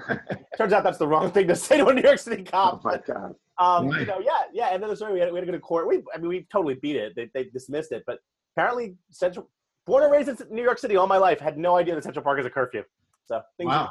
Turns 0.58 0.72
out 0.72 0.82
that's 0.82 0.98
the 0.98 1.06
wrong 1.06 1.30
thing 1.30 1.46
to 1.48 1.54
say 1.56 1.76
to 1.76 1.86
a 1.86 1.94
New 1.94 2.02
York 2.02 2.18
City 2.18 2.42
Oh 2.48 2.50
cop. 2.50 2.84
my 2.84 2.98
God. 3.06 3.34
Um, 3.62 3.88
you 3.88 4.06
know, 4.06 4.18
yeah, 4.20 4.42
yeah. 4.52 4.68
And 4.72 4.82
then 4.82 4.90
the 4.90 4.96
story 4.96 5.12
we 5.12 5.20
had, 5.20 5.30
we 5.32 5.38
had 5.38 5.46
to 5.46 5.52
go 5.52 5.52
to 5.52 5.60
court. 5.60 5.86
We, 5.88 6.02
I 6.14 6.18
mean, 6.18 6.28
we 6.28 6.46
totally 6.50 6.74
beat 6.74 6.96
it. 6.96 7.14
They, 7.14 7.30
they 7.34 7.44
dismissed 7.44 7.92
it, 7.92 8.02
but 8.06 8.18
apparently, 8.56 8.96
Central, 9.10 9.48
born 9.86 10.02
and 10.02 10.12
raised 10.12 10.28
in 10.28 10.36
New 10.50 10.62
York 10.62 10.78
City 10.78 10.96
all 10.96 11.06
my 11.06 11.18
life, 11.18 11.38
had 11.40 11.58
no 11.58 11.76
idea 11.76 11.94
that 11.94 12.04
Central 12.04 12.22
Park 12.22 12.40
is 12.40 12.46
a 12.46 12.50
curfew. 12.50 12.82
So, 13.26 13.40
things, 13.56 13.68
wow. 13.68 13.90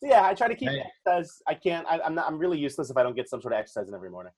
so 0.00 0.08
yeah, 0.08 0.24
I 0.24 0.34
try 0.34 0.48
to 0.48 0.54
keep 0.54 0.70
Hey. 0.70 0.82
exercise. 1.06 1.42
I 1.46 1.54
can't. 1.54 1.86
I, 1.88 2.00
I'm 2.00 2.14
not. 2.14 2.26
I'm 2.26 2.38
really 2.38 2.58
useless 2.58 2.90
if 2.90 2.96
I 2.96 3.02
don't 3.02 3.16
get 3.16 3.28
some 3.28 3.40
sort 3.42 3.52
of 3.54 3.58
exercise 3.60 3.88
in 3.88 3.94
every 3.94 4.10
morning. 4.10 4.32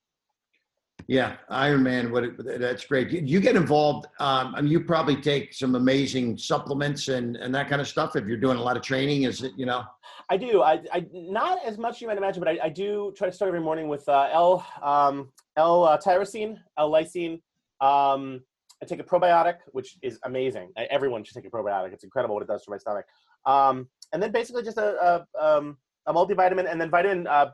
Yeah, 1.09 1.37
Iron 1.51 1.85
Man. 1.85 2.11
What 2.11 2.25
it, 2.25 2.61
that's 2.61 2.85
great. 2.85 3.11
You, 3.11 3.21
you 3.25 3.41
get 3.41 3.55
involved. 3.55 4.07
Um, 4.19 4.55
I 4.57 4.61
mean, 4.61 4.73
you 4.73 4.81
probably 4.81 5.15
take 5.17 5.55
some 5.55 5.77
amazing 5.77 6.37
supplements 6.37 7.09
and 7.09 7.37
and 7.37 7.55
that 7.55 7.69
kind 7.69 7.81
of 7.81 7.87
stuff. 7.87 8.17
If 8.17 8.27
you're 8.27 8.37
doing 8.37 8.59
a 8.59 8.63
lot 8.63 8.77
of 8.77 8.83
training, 8.83 9.23
is 9.23 9.43
it 9.43 9.53
you 9.57 9.67
know? 9.67 9.85
I 10.29 10.37
do. 10.37 10.63
I, 10.63 10.81
I 10.93 11.07
not 11.13 11.65
as 11.65 11.79
much 11.79 11.97
as 11.97 12.01
you 12.01 12.09
might 12.09 12.19
imagine, 12.19 12.43
but 12.43 12.49
I, 12.49 12.59
I 12.65 12.69
do 12.71 13.15
try 13.17 13.29
to 13.29 13.33
start 13.33 13.49
every 13.49 13.61
morning 13.61 13.87
with 13.89 14.09
uh, 14.09 14.29
L 14.33 14.67
um, 14.83 15.31
L 15.57 15.85
uh, 15.85 15.97
tyrosine, 15.97 16.59
L 16.77 16.91
lysine. 16.91 17.35
Um, 17.81 18.43
I 18.83 18.87
take 18.87 18.99
a 18.99 19.05
probiotic, 19.05 19.59
which 19.73 19.99
is 20.03 20.19
amazing. 20.25 20.73
I, 20.77 20.85
everyone 20.85 21.23
should 21.23 21.35
take 21.37 21.47
a 21.47 21.51
probiotic. 21.51 21.93
It's 21.93 22.05
incredible 22.05 22.35
what 22.35 22.43
it 22.43 22.49
does 22.49 22.65
for 22.65 22.73
my 22.73 22.79
stomach. 22.79 23.07
Um, 23.47 23.89
and 24.13 24.21
then 24.21 24.33
basically 24.33 24.65
just 24.65 24.79
a 24.79 25.25
a, 25.39 25.41
um, 25.41 25.77
a 26.07 26.13
multivitamin, 26.13 26.69
and 26.69 26.81
then 26.81 26.91
vitamin 26.91 27.29
uh, 27.29 27.51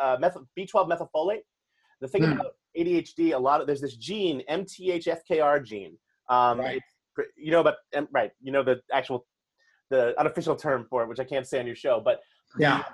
uh, 0.00 0.16
methyl, 0.18 0.48
B12 0.58 0.88
methylfolate. 0.88 1.42
The 2.00 2.08
thing 2.08 2.24
Hmm. 2.24 2.32
about 2.32 2.52
ADHD, 2.76 3.34
a 3.34 3.38
lot 3.38 3.60
of 3.60 3.66
there's 3.66 3.80
this 3.80 3.96
gene, 3.96 4.42
MTHFR 4.50 5.64
gene. 5.64 5.96
Um, 6.28 6.58
Right. 6.58 6.82
you 7.36 7.52
know, 7.52 7.62
but 7.62 7.76
um, 7.96 8.08
right, 8.12 8.32
you 8.42 8.50
know 8.50 8.62
the 8.62 8.80
actual 8.92 9.26
the 9.90 10.18
unofficial 10.18 10.56
term 10.56 10.86
for 10.88 11.02
it, 11.02 11.08
which 11.08 11.20
I 11.20 11.24
can't 11.24 11.46
say 11.46 11.60
on 11.60 11.66
your 11.66 11.76
show, 11.76 12.00
but 12.04 12.20
Yeah. 12.58 12.76
um, 12.78 12.84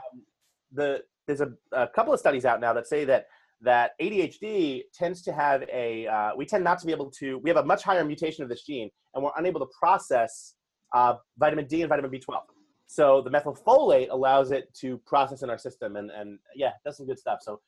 the 0.72 1.02
there's 1.26 1.40
a, 1.40 1.52
a 1.72 1.88
couple 1.88 2.12
of 2.12 2.18
studies 2.20 2.44
out 2.44 2.60
now 2.60 2.72
that 2.72 2.86
say 2.86 3.04
that 3.04 3.26
that 3.62 3.92
ADHD 4.00 4.82
tends 4.94 5.22
to 5.22 5.32
have 5.32 5.62
a 5.72 6.06
uh, 6.06 6.30
we 6.36 6.44
tend 6.46 6.64
not 6.64 6.78
to 6.80 6.86
be 6.86 6.92
able 6.92 7.10
to 7.12 7.38
we 7.38 7.50
have 7.50 7.56
a 7.58 7.64
much 7.64 7.82
higher 7.82 8.04
mutation 8.04 8.42
of 8.42 8.48
this 8.48 8.62
gene 8.64 8.90
and 9.14 9.22
we're 9.22 9.30
unable 9.36 9.60
to 9.60 9.66
process 9.78 10.54
uh, 10.94 11.14
vitamin 11.38 11.66
D 11.66 11.82
and 11.82 11.88
vitamin 11.88 12.10
B12. 12.10 12.40
So 12.86 13.22
the 13.22 13.30
methylfolate 13.30 14.08
allows 14.10 14.50
it 14.50 14.72
to 14.80 14.98
process 15.06 15.42
in 15.42 15.50
our 15.50 15.58
system 15.58 15.96
and 15.96 16.10
and 16.10 16.38
yeah, 16.56 16.72
that's 16.84 16.96
some 16.96 17.06
good 17.06 17.18
stuff. 17.18 17.38
So 17.42 17.60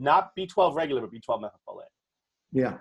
not 0.00 0.36
B12 0.36 0.74
regular, 0.74 1.00
but 1.00 1.12
B12 1.12 1.42
methylfolate. 1.42 1.82
Yeah. 2.52 2.78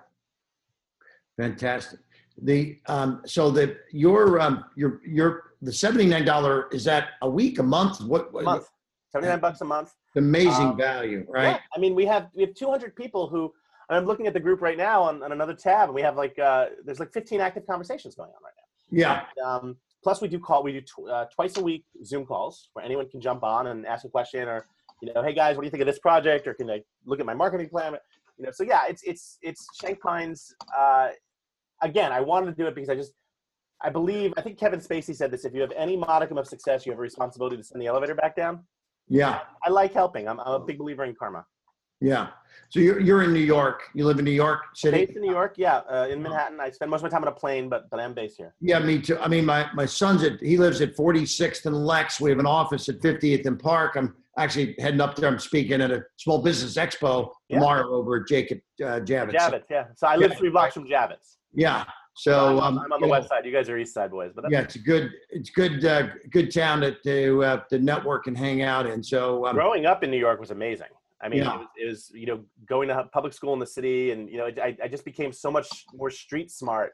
Fantastic. 1.37 1.99
The 2.41 2.79
um, 2.87 3.21
so 3.25 3.49
the 3.49 3.77
your 3.91 4.39
um 4.39 4.65
your 4.75 5.01
your 5.05 5.53
the 5.61 5.73
seventy 5.73 6.05
nine 6.05 6.25
dollar 6.25 6.67
is 6.71 6.83
that 6.83 7.09
a 7.21 7.29
week 7.29 7.57
a 7.57 7.63
month 7.63 8.01
what, 8.01 8.31
what 8.31 8.43
month, 8.43 8.69
seventy 9.11 9.29
nine 9.29 9.39
bucks 9.39 9.61
a 9.61 9.65
month. 9.65 9.93
amazing 10.15 10.67
Um, 10.67 10.77
value 10.77 11.25
right 11.27 11.49
Yeah, 11.49 11.59
I 11.75 11.79
mean, 11.79 11.95
we 11.95 12.05
have 12.05 12.29
we 12.35 12.43
have 12.43 12.53
200 12.53 12.95
people 12.95 13.27
who, 13.27 13.51
and 13.89 13.97
I'm 13.97 14.05
looking 14.05 14.27
at 14.27 14.33
the 14.33 14.39
group 14.39 14.61
right 14.61 14.77
now 14.77 15.01
on, 15.01 15.23
on 15.23 15.31
another 15.31 15.53
tab, 15.53 15.89
and 15.89 15.95
we 15.95 16.01
have 16.01 16.15
like 16.15 16.37
uh, 16.37 16.67
there's 16.85 16.99
like 16.99 17.11
15 17.11 17.41
active 17.41 17.65
conversations 17.65 18.13
going 18.15 18.29
on 18.29 18.43
right 18.43 18.53
now. 18.55 18.97
yeah 19.03 19.23
now. 19.43 19.57
Um, 19.57 19.77
plus, 20.03 20.21
we 20.21 20.27
do 20.27 20.39
call 20.39 20.61
we 20.61 20.73
do 20.73 20.81
tw- 20.81 21.09
uh, 21.09 21.25
twice 21.33 21.57
a 21.57 21.63
week 21.63 21.85
Zoom 22.05 22.25
calls 22.25 22.69
where 22.73 22.85
anyone 22.85 23.09
can 23.09 23.19
jump 23.19 23.43
on 23.43 23.67
and 23.67 23.85
ask 23.85 24.05
a 24.05 24.09
question, 24.09 24.47
or 24.47 24.67
you 25.01 25.13
know, 25.13 25.21
hey 25.23 25.33
guys, 25.33 25.55
what 25.55 25.61
do 25.61 25.67
you 25.67 25.71
think 25.71 25.81
of 25.81 25.87
this 25.87 25.99
project, 25.99 26.47
or 26.47 26.53
can 26.53 26.69
I 26.69 26.81
look 27.05 27.19
at 27.19 27.25
my 27.25 27.33
marketing 27.33 27.69
plan? 27.69 27.95
You 28.37 28.45
know, 28.45 28.51
so 28.51 28.63
yeah, 28.63 28.81
it's 28.89 29.03
it's 29.03 29.37
it's 29.41 29.67
Shank 29.79 30.03
Minds. 30.03 30.55
Uh, 30.77 31.09
again, 31.81 32.11
I 32.11 32.21
wanted 32.21 32.47
to 32.47 32.53
do 32.53 32.67
it 32.67 32.75
because 32.75 32.89
I 32.89 32.95
just 32.95 33.13
I 33.81 33.89
believe 33.89 34.33
I 34.37 34.41
think 34.41 34.57
Kevin 34.57 34.79
Spacey 34.79 35.15
said 35.15 35.31
this: 35.31 35.45
if 35.45 35.53
you 35.53 35.61
have 35.61 35.73
any 35.75 35.97
modicum 35.97 36.37
of 36.37 36.47
success, 36.47 36.85
you 36.85 36.91
have 36.91 36.99
a 36.99 37.01
responsibility 37.01 37.57
to 37.57 37.63
send 37.63 37.81
the 37.81 37.87
elevator 37.87 38.15
back 38.15 38.35
down. 38.35 38.63
yeah 39.07 39.41
I 39.63 39.69
like 39.69 39.93
helping. 39.93 40.27
I'm, 40.27 40.39
I'm 40.39 40.53
a 40.53 40.59
big 40.59 40.77
believer 40.79 41.03
in 41.03 41.15
karma. 41.15 41.45
yeah 42.01 42.27
so 42.69 42.79
you're 42.79 42.99
you're 42.99 43.23
in 43.23 43.33
New 43.33 43.47
York 43.57 43.83
you 43.93 44.05
live 44.05 44.19
in 44.19 44.25
New 44.25 44.31
York 44.31 44.61
City 44.75 45.05
Based 45.05 45.15
in 45.15 45.21
New 45.21 45.31
York, 45.31 45.53
yeah, 45.57 45.77
uh, 45.89 46.07
in 46.09 46.21
Manhattan. 46.21 46.59
I 46.59 46.69
spend 46.71 46.91
most 46.91 46.99
of 46.99 47.03
my 47.03 47.09
time 47.09 47.21
on 47.23 47.29
a 47.29 47.31
plane, 47.43 47.69
but 47.69 47.89
but 47.89 47.99
I'm 47.99 48.13
based 48.13 48.37
here. 48.37 48.53
Yeah, 48.61 48.79
me 48.79 48.99
too. 48.99 49.17
I 49.19 49.27
mean, 49.27 49.45
my 49.45 49.67
my 49.73 49.85
son's 49.85 50.23
at 50.23 50.39
he 50.41 50.57
lives 50.57 50.81
at 50.81 50.95
46th 50.95 51.65
and 51.65 51.85
Lex. 51.85 52.19
We 52.19 52.29
have 52.29 52.39
an 52.39 52.45
office 52.45 52.89
at 52.89 52.99
50th 52.99 53.45
and 53.45 53.59
Park. 53.59 53.95
I'm 53.95 54.15
actually 54.37 54.75
heading 54.79 55.01
up 55.01 55.15
there. 55.15 55.29
I'm 55.29 55.39
speaking 55.39 55.81
at 55.81 55.91
a 55.91 56.03
small 56.17 56.41
business 56.41 56.75
expo 56.75 57.29
Yeah. 57.49 57.57
tomorrow 57.59 57.89
over 57.89 58.17
at 58.17 58.27
Jacob 58.27 58.59
uh, 58.81 58.99
Javits. 59.01 59.33
Javits, 59.33 59.63
yeah. 59.69 59.85
So 59.95 60.07
I 60.07 60.15
live 60.15 60.31
Yeah. 60.31 60.37
three 60.37 60.49
blocks 60.49 60.73
from 60.75 60.87
Javits. 60.87 61.37
Yeah. 61.53 61.85
So 62.15 62.57
I'm, 62.59 62.77
um, 62.77 62.79
I'm 62.79 62.93
on 62.93 63.01
the 63.01 63.07
know, 63.07 63.11
west 63.11 63.29
side. 63.29 63.45
You 63.45 63.51
guys 63.51 63.69
are 63.69 63.77
east 63.77 63.93
side 63.93 64.11
boys, 64.11 64.31
but 64.35 64.45
Yeah, 64.49 64.61
it's 64.61 64.75
a 64.75 64.79
good 64.79 65.11
it's 65.29 65.49
good 65.51 65.85
uh, 65.85 66.07
good 66.31 66.51
town 66.51 66.81
to 66.81 66.95
to, 67.03 67.43
uh, 67.43 67.57
to 67.69 67.79
network 67.79 68.27
and 68.27 68.37
hang 68.37 68.63
out 68.63 68.87
in. 68.87 69.03
So 69.03 69.45
um, 69.45 69.55
growing 69.55 69.85
up 69.85 70.03
in 70.03 70.09
New 70.09 70.17
York 70.17 70.39
was 70.39 70.51
amazing. 70.51 70.87
I 71.21 71.29
mean, 71.29 71.43
Yeah. 71.43 71.55
it, 71.55 71.57
was, 71.59 71.67
it 71.77 71.85
was 71.85 72.11
you 72.13 72.25
know 72.25 72.43
going 72.67 72.87
to 72.89 73.03
public 73.13 73.33
school 73.33 73.53
in 73.53 73.59
the 73.59 73.67
city, 73.67 74.11
and 74.11 74.29
you 74.29 74.37
know 74.37 74.49
I, 74.61 74.75
I 74.83 74.87
just 74.87 75.05
became 75.05 75.31
so 75.31 75.51
much 75.51 75.67
more 75.93 76.09
street 76.09 76.49
smart. 76.51 76.93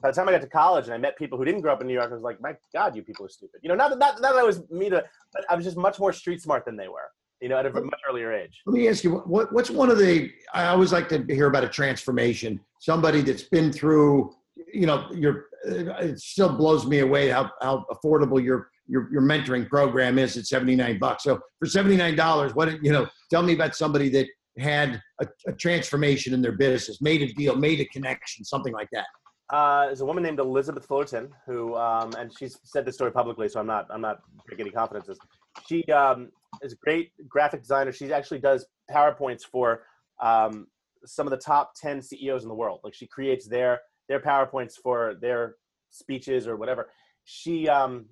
By 0.00 0.10
the 0.10 0.14
time 0.14 0.28
I 0.28 0.32
got 0.32 0.40
to 0.40 0.48
college 0.48 0.86
and 0.86 0.94
I 0.94 0.98
met 0.98 1.16
people 1.18 1.36
who 1.36 1.44
didn't 1.44 1.60
grow 1.60 1.72
up 1.72 1.80
in 1.80 1.86
New 1.86 1.92
York, 1.92 2.10
I 2.10 2.14
was 2.14 2.22
like, 2.22 2.40
my 2.40 2.54
God, 2.72 2.96
you 2.96 3.02
people 3.02 3.26
are 3.26 3.28
stupid. 3.28 3.60
You 3.62 3.68
know, 3.68 3.74
not 3.74 3.90
that 3.90 3.98
not, 3.98 4.20
not 4.20 4.32
that 4.32 4.40
I 4.40 4.42
was 4.42 4.62
me 4.70 4.88
to, 4.90 5.04
but 5.32 5.44
I 5.50 5.54
was 5.54 5.64
just 5.64 5.76
much 5.76 5.98
more 5.98 6.12
street 6.12 6.40
smart 6.40 6.64
than 6.64 6.76
they 6.76 6.88
were. 6.88 7.10
You 7.40 7.50
know, 7.50 7.58
at 7.58 7.66
a 7.66 7.70
much 7.70 8.00
earlier 8.08 8.32
age. 8.32 8.62
Let 8.64 8.72
me 8.72 8.88
ask 8.88 9.04
you, 9.04 9.16
what, 9.16 9.52
what's 9.52 9.68
one 9.68 9.90
of 9.90 9.98
the, 9.98 10.30
I 10.54 10.66
always 10.66 10.92
like 10.92 11.10
to 11.10 11.24
hear 11.28 11.46
about 11.46 11.62
a 11.62 11.68
transformation, 11.68 12.58
somebody 12.80 13.20
that's 13.20 13.42
been 13.42 13.70
through, 13.70 14.34
you 14.72 14.86
know, 14.86 15.08
your, 15.12 15.46
uh, 15.68 15.96
it 15.96 16.20
still 16.20 16.56
blows 16.56 16.86
me 16.86 17.00
away 17.00 17.28
how, 17.28 17.50
how 17.60 17.84
affordable 17.90 18.42
your, 18.42 18.70
your, 18.86 19.12
your 19.12 19.20
mentoring 19.20 19.68
program 19.68 20.18
is 20.18 20.38
at 20.38 20.46
79 20.46 20.98
bucks. 20.98 21.24
So 21.24 21.38
for 21.58 21.66
$79, 21.66 22.54
what, 22.54 22.82
you 22.82 22.92
know, 22.92 23.06
tell 23.30 23.42
me 23.42 23.52
about 23.52 23.74
somebody 23.74 24.08
that 24.10 24.26
had 24.58 25.02
a, 25.20 25.26
a 25.46 25.52
transformation 25.52 26.32
in 26.32 26.40
their 26.40 26.52
business, 26.52 27.02
made 27.02 27.20
a 27.20 27.32
deal, 27.34 27.56
made 27.56 27.80
a 27.80 27.84
connection, 27.86 28.44
something 28.44 28.72
like 28.72 28.88
that. 28.92 29.06
Uh, 29.50 29.88
is 29.90 30.00
a 30.00 30.04
woman 30.04 30.22
named 30.22 30.38
Elizabeth 30.38 30.86
Fullerton 30.86 31.30
who, 31.46 31.74
um, 31.76 32.12
and 32.18 32.32
she's 32.36 32.58
said 32.64 32.84
this 32.84 32.94
story 32.94 33.12
publicly, 33.12 33.48
so 33.48 33.60
I'm 33.60 33.66
not, 33.66 33.86
I'm 33.90 34.00
not 34.00 34.20
taking 34.48 34.66
any 34.66 34.70
confidences. 34.70 35.18
she 35.66 35.84
um, 35.84 36.30
is 36.62 36.72
a 36.72 36.76
great 36.76 37.12
graphic 37.28 37.60
designer. 37.60 37.92
She 37.92 38.12
actually 38.12 38.38
does 38.38 38.66
PowerPoints 38.90 39.42
for 39.42 39.82
um, 40.22 40.66
some 41.04 41.26
of 41.26 41.30
the 41.30 41.36
top 41.36 41.74
10 41.80 42.00
CEOs 42.00 42.42
in 42.42 42.48
the 42.48 42.54
world. 42.54 42.80
Like 42.84 42.94
she 42.94 43.06
creates 43.06 43.46
their 43.46 43.80
their 44.08 44.20
PowerPoints 44.20 44.74
for 44.82 45.14
their 45.20 45.56
speeches 45.90 46.46
or 46.46 46.56
whatever. 46.56 46.90
She 47.24 47.68
um, 47.68 48.06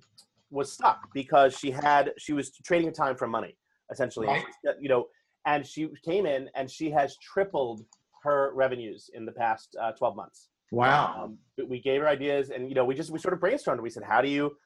was 0.49 0.71
stuck 0.71 1.07
because 1.13 1.57
she 1.57 1.71
had 1.71 2.13
she 2.17 2.33
was 2.33 2.51
trading 2.63 2.91
time 2.93 3.15
for 3.15 3.27
money 3.27 3.57
essentially. 3.91 4.27
Right. 4.27 4.43
You 4.79 4.89
know, 4.89 5.07
and 5.45 5.65
she 5.65 5.89
came 6.03 6.25
in 6.25 6.49
and 6.55 6.69
she 6.69 6.89
has 6.91 7.17
tripled 7.17 7.85
her 8.23 8.51
revenues 8.55 9.09
in 9.13 9.25
the 9.25 9.31
past 9.31 9.75
uh, 9.81 9.91
12 9.91 10.15
months. 10.15 10.49
Wow. 10.73 11.25
Um, 11.25 11.37
we 11.69 11.79
gave 11.79 12.01
her 12.01 12.07
ideas, 12.07 12.49
and 12.49 12.67
you 12.67 12.73
know, 12.73 12.83
we 12.83 12.95
just 12.95 13.11
we 13.11 13.19
sort 13.19 13.33
of 13.35 13.39
brainstormed. 13.39 13.79
We 13.81 13.91
said, 13.91 14.03
how 14.03 14.21
do 14.21 14.27
you 14.27 14.57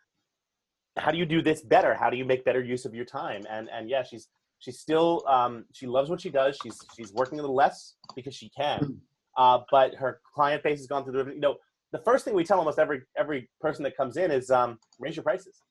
how 0.98 1.12
do 1.12 1.17
you 1.17 1.26
do 1.26 1.41
this 1.41 1.62
better? 1.62 1.93
How 1.93 2.10
do 2.10 2.15
you 2.17 2.24
make 2.26 2.46
better 2.46 2.63
use 2.63 2.86
of 2.86 2.96
your 2.96 3.06
time? 3.06 3.43
And 3.50 3.70
and 3.70 3.89
yeah, 3.89 4.04
she's 4.04 4.30
she's 4.60 4.80
still 4.80 5.24
um, 5.28 5.65
she 5.74 5.86
loves 5.86 6.10
what 6.10 6.22
she 6.22 6.30
does. 6.30 6.58
She's 6.63 6.80
she's 6.96 7.12
working 7.13 7.39
a 7.39 7.41
little 7.41 7.56
less 7.56 7.96
because 8.15 8.34
she 8.34 8.50
can, 8.50 9.02
uh, 9.38 9.60
but 9.70 9.96
her 9.96 10.22
client 10.34 10.63
base 10.63 10.80
has 10.80 10.88
gone 10.88 11.04
through 11.04 11.24
the 11.24 11.34
you 11.34 11.41
know 11.41 11.58
the 11.91 12.00
first 12.00 12.24
thing 12.24 12.34
we 12.34 12.46
tell 12.46 12.58
almost 12.58 12.80
every 12.80 13.02
every 13.17 13.50
person 13.60 13.84
that 13.84 13.98
comes 13.98 14.15
in 14.15 14.32
is 14.32 14.50
um, 14.50 14.80
raise 15.00 15.17
your 15.17 15.24
prices. 15.24 15.62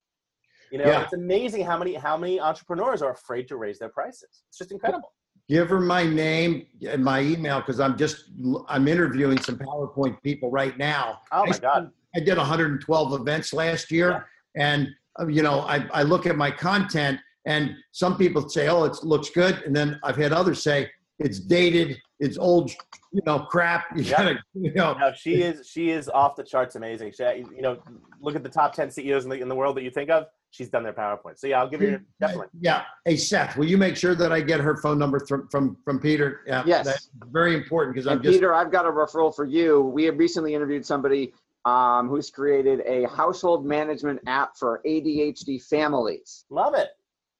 You 0.70 0.78
know, 0.78 0.84
Yeah. 0.86 1.02
it's 1.04 1.14
amazing 1.14 1.64
how 1.64 1.78
many 1.78 1.94
how 1.94 2.16
many 2.18 2.40
entrepreneurs 2.40 3.00
are 3.00 3.12
afraid 3.12 3.48
to 3.48 3.56
raise 3.56 3.78
their 3.78 3.88
prices. 3.88 4.42
It's 4.48 4.58
just 4.58 4.70
incredible. 4.70 5.12
Give 5.48 5.68
her 5.68 5.80
my 5.80 6.04
name 6.04 6.66
and 6.88 7.04
my 7.04 7.20
email 7.20 7.60
because 7.60 7.78
I'm 7.78 7.96
just 7.96 8.30
I'm 8.68 8.88
interviewing 8.88 9.38
some 9.38 9.56
PowerPoint 9.56 10.20
people 10.22 10.50
right 10.50 10.76
now. 10.76 11.20
Oh 11.30 11.42
I 11.44 11.50
my 11.50 11.58
god! 11.58 11.92
I 12.16 12.20
did 12.20 12.36
112 12.36 13.20
events 13.20 13.52
last 13.52 13.92
year, 13.92 14.26
and 14.56 14.88
uh, 15.20 15.28
you 15.28 15.42
know, 15.42 15.60
I, 15.60 15.86
I 15.92 16.02
look 16.02 16.26
at 16.26 16.36
my 16.36 16.50
content, 16.50 17.20
and 17.44 17.76
some 17.92 18.18
people 18.18 18.48
say, 18.48 18.66
"Oh, 18.68 18.84
it 18.84 18.96
looks 19.04 19.30
good," 19.30 19.62
and 19.64 19.74
then 19.74 20.00
I've 20.02 20.16
had 20.16 20.32
others 20.32 20.62
say 20.62 20.90
it's 21.20 21.38
dated, 21.38 21.96
it's 22.18 22.36
old, 22.38 22.70
you 23.12 23.22
know, 23.24 23.38
crap. 23.40 23.84
You 23.96 24.02
Yeah. 24.02 24.16
gotta, 24.18 24.38
you 24.54 24.72
know, 24.72 24.94
No, 24.94 25.12
she 25.14 25.42
is 25.42 25.68
she 25.68 25.90
is 25.90 26.08
off 26.08 26.34
the 26.34 26.42
charts 26.42 26.74
amazing. 26.74 27.12
She, 27.16 27.22
you 27.54 27.62
know, 27.62 27.78
look 28.20 28.34
at 28.34 28.42
the 28.42 28.48
top 28.50 28.72
ten 28.74 28.90
CEOs 28.90 29.24
in 29.24 29.30
the 29.30 29.40
in 29.40 29.48
the 29.48 29.54
world 29.54 29.76
that 29.76 29.82
you 29.84 29.90
think 29.90 30.10
of. 30.10 30.26
She's 30.56 30.70
done 30.70 30.82
their 30.84 30.94
PowerPoint. 30.94 31.38
So 31.38 31.46
yeah, 31.46 31.60
I'll 31.60 31.68
give 31.68 31.82
you 31.82 32.00
definitely. 32.18 32.46
yeah. 32.58 32.84
Hey, 33.04 33.16
Seth, 33.18 33.58
will 33.58 33.66
you 33.66 33.76
make 33.76 33.94
sure 33.94 34.14
that 34.14 34.32
I 34.32 34.40
get 34.40 34.58
her 34.60 34.76
phone 34.78 34.98
number 34.98 35.20
from 35.20 35.46
from 35.48 35.76
from 35.84 36.00
Peter? 36.00 36.40
Yeah, 36.46 36.62
Yes. 36.64 36.86
that's 36.86 37.10
very 37.30 37.54
important 37.54 37.94
because 37.94 38.06
I'm 38.06 38.14
And 38.14 38.22
just 38.22 38.36
Peter, 38.36 38.54
I've 38.54 38.72
got 38.72 38.86
a 38.86 38.90
referral 38.90 39.34
for 39.36 39.44
you. 39.44 39.82
We 39.82 40.04
have 40.04 40.18
recently 40.18 40.54
interviewed 40.54 40.86
somebody 40.86 41.34
um, 41.66 42.08
who's 42.08 42.30
created 42.30 42.80
a 42.86 43.06
household 43.08 43.66
management 43.66 44.20
app 44.26 44.56
for 44.56 44.80
ADHD 44.86 45.62
families. 45.62 46.46
Love 46.48 46.74
it. 46.74 46.88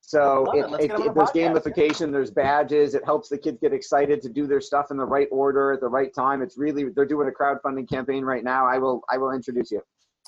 So 0.03 0.43
Love 0.43 0.55
it, 0.57 0.59
it. 0.59 0.85
It, 0.85 0.89
get 0.89 0.91
'em 0.91 1.01
on 1.01 1.07
it- 1.09 1.15
the 1.15 1.15
there's 1.15 1.31
gamification, 1.31 2.13
there's 2.13 2.31
badges. 2.31 2.95
It 2.95 3.05
helps 3.05 3.31
the 3.31 3.39
kids 3.39 3.59
get 3.63 3.73
excited 3.73 4.21
to 4.23 4.29
do 4.29 4.47
their 4.47 4.61
stuff 4.61 4.91
in 4.91 4.99
the 4.99 5.05
right 5.07 5.29
order 5.33 5.73
at 5.73 5.81
the 5.81 5.89
right 5.89 6.13
time. 6.15 6.43
It's 6.43 6.59
really 6.59 6.91
they're 6.91 7.07
doing 7.07 7.29
a 7.29 7.31
crowdfunding 7.33 7.89
campaign 7.89 8.25
right 8.27 8.45
now. 8.45 8.67
I 8.67 8.77
will 8.79 9.03
I 9.11 9.17
will 9.17 9.31
introduce 9.33 9.71
you. 9.71 9.81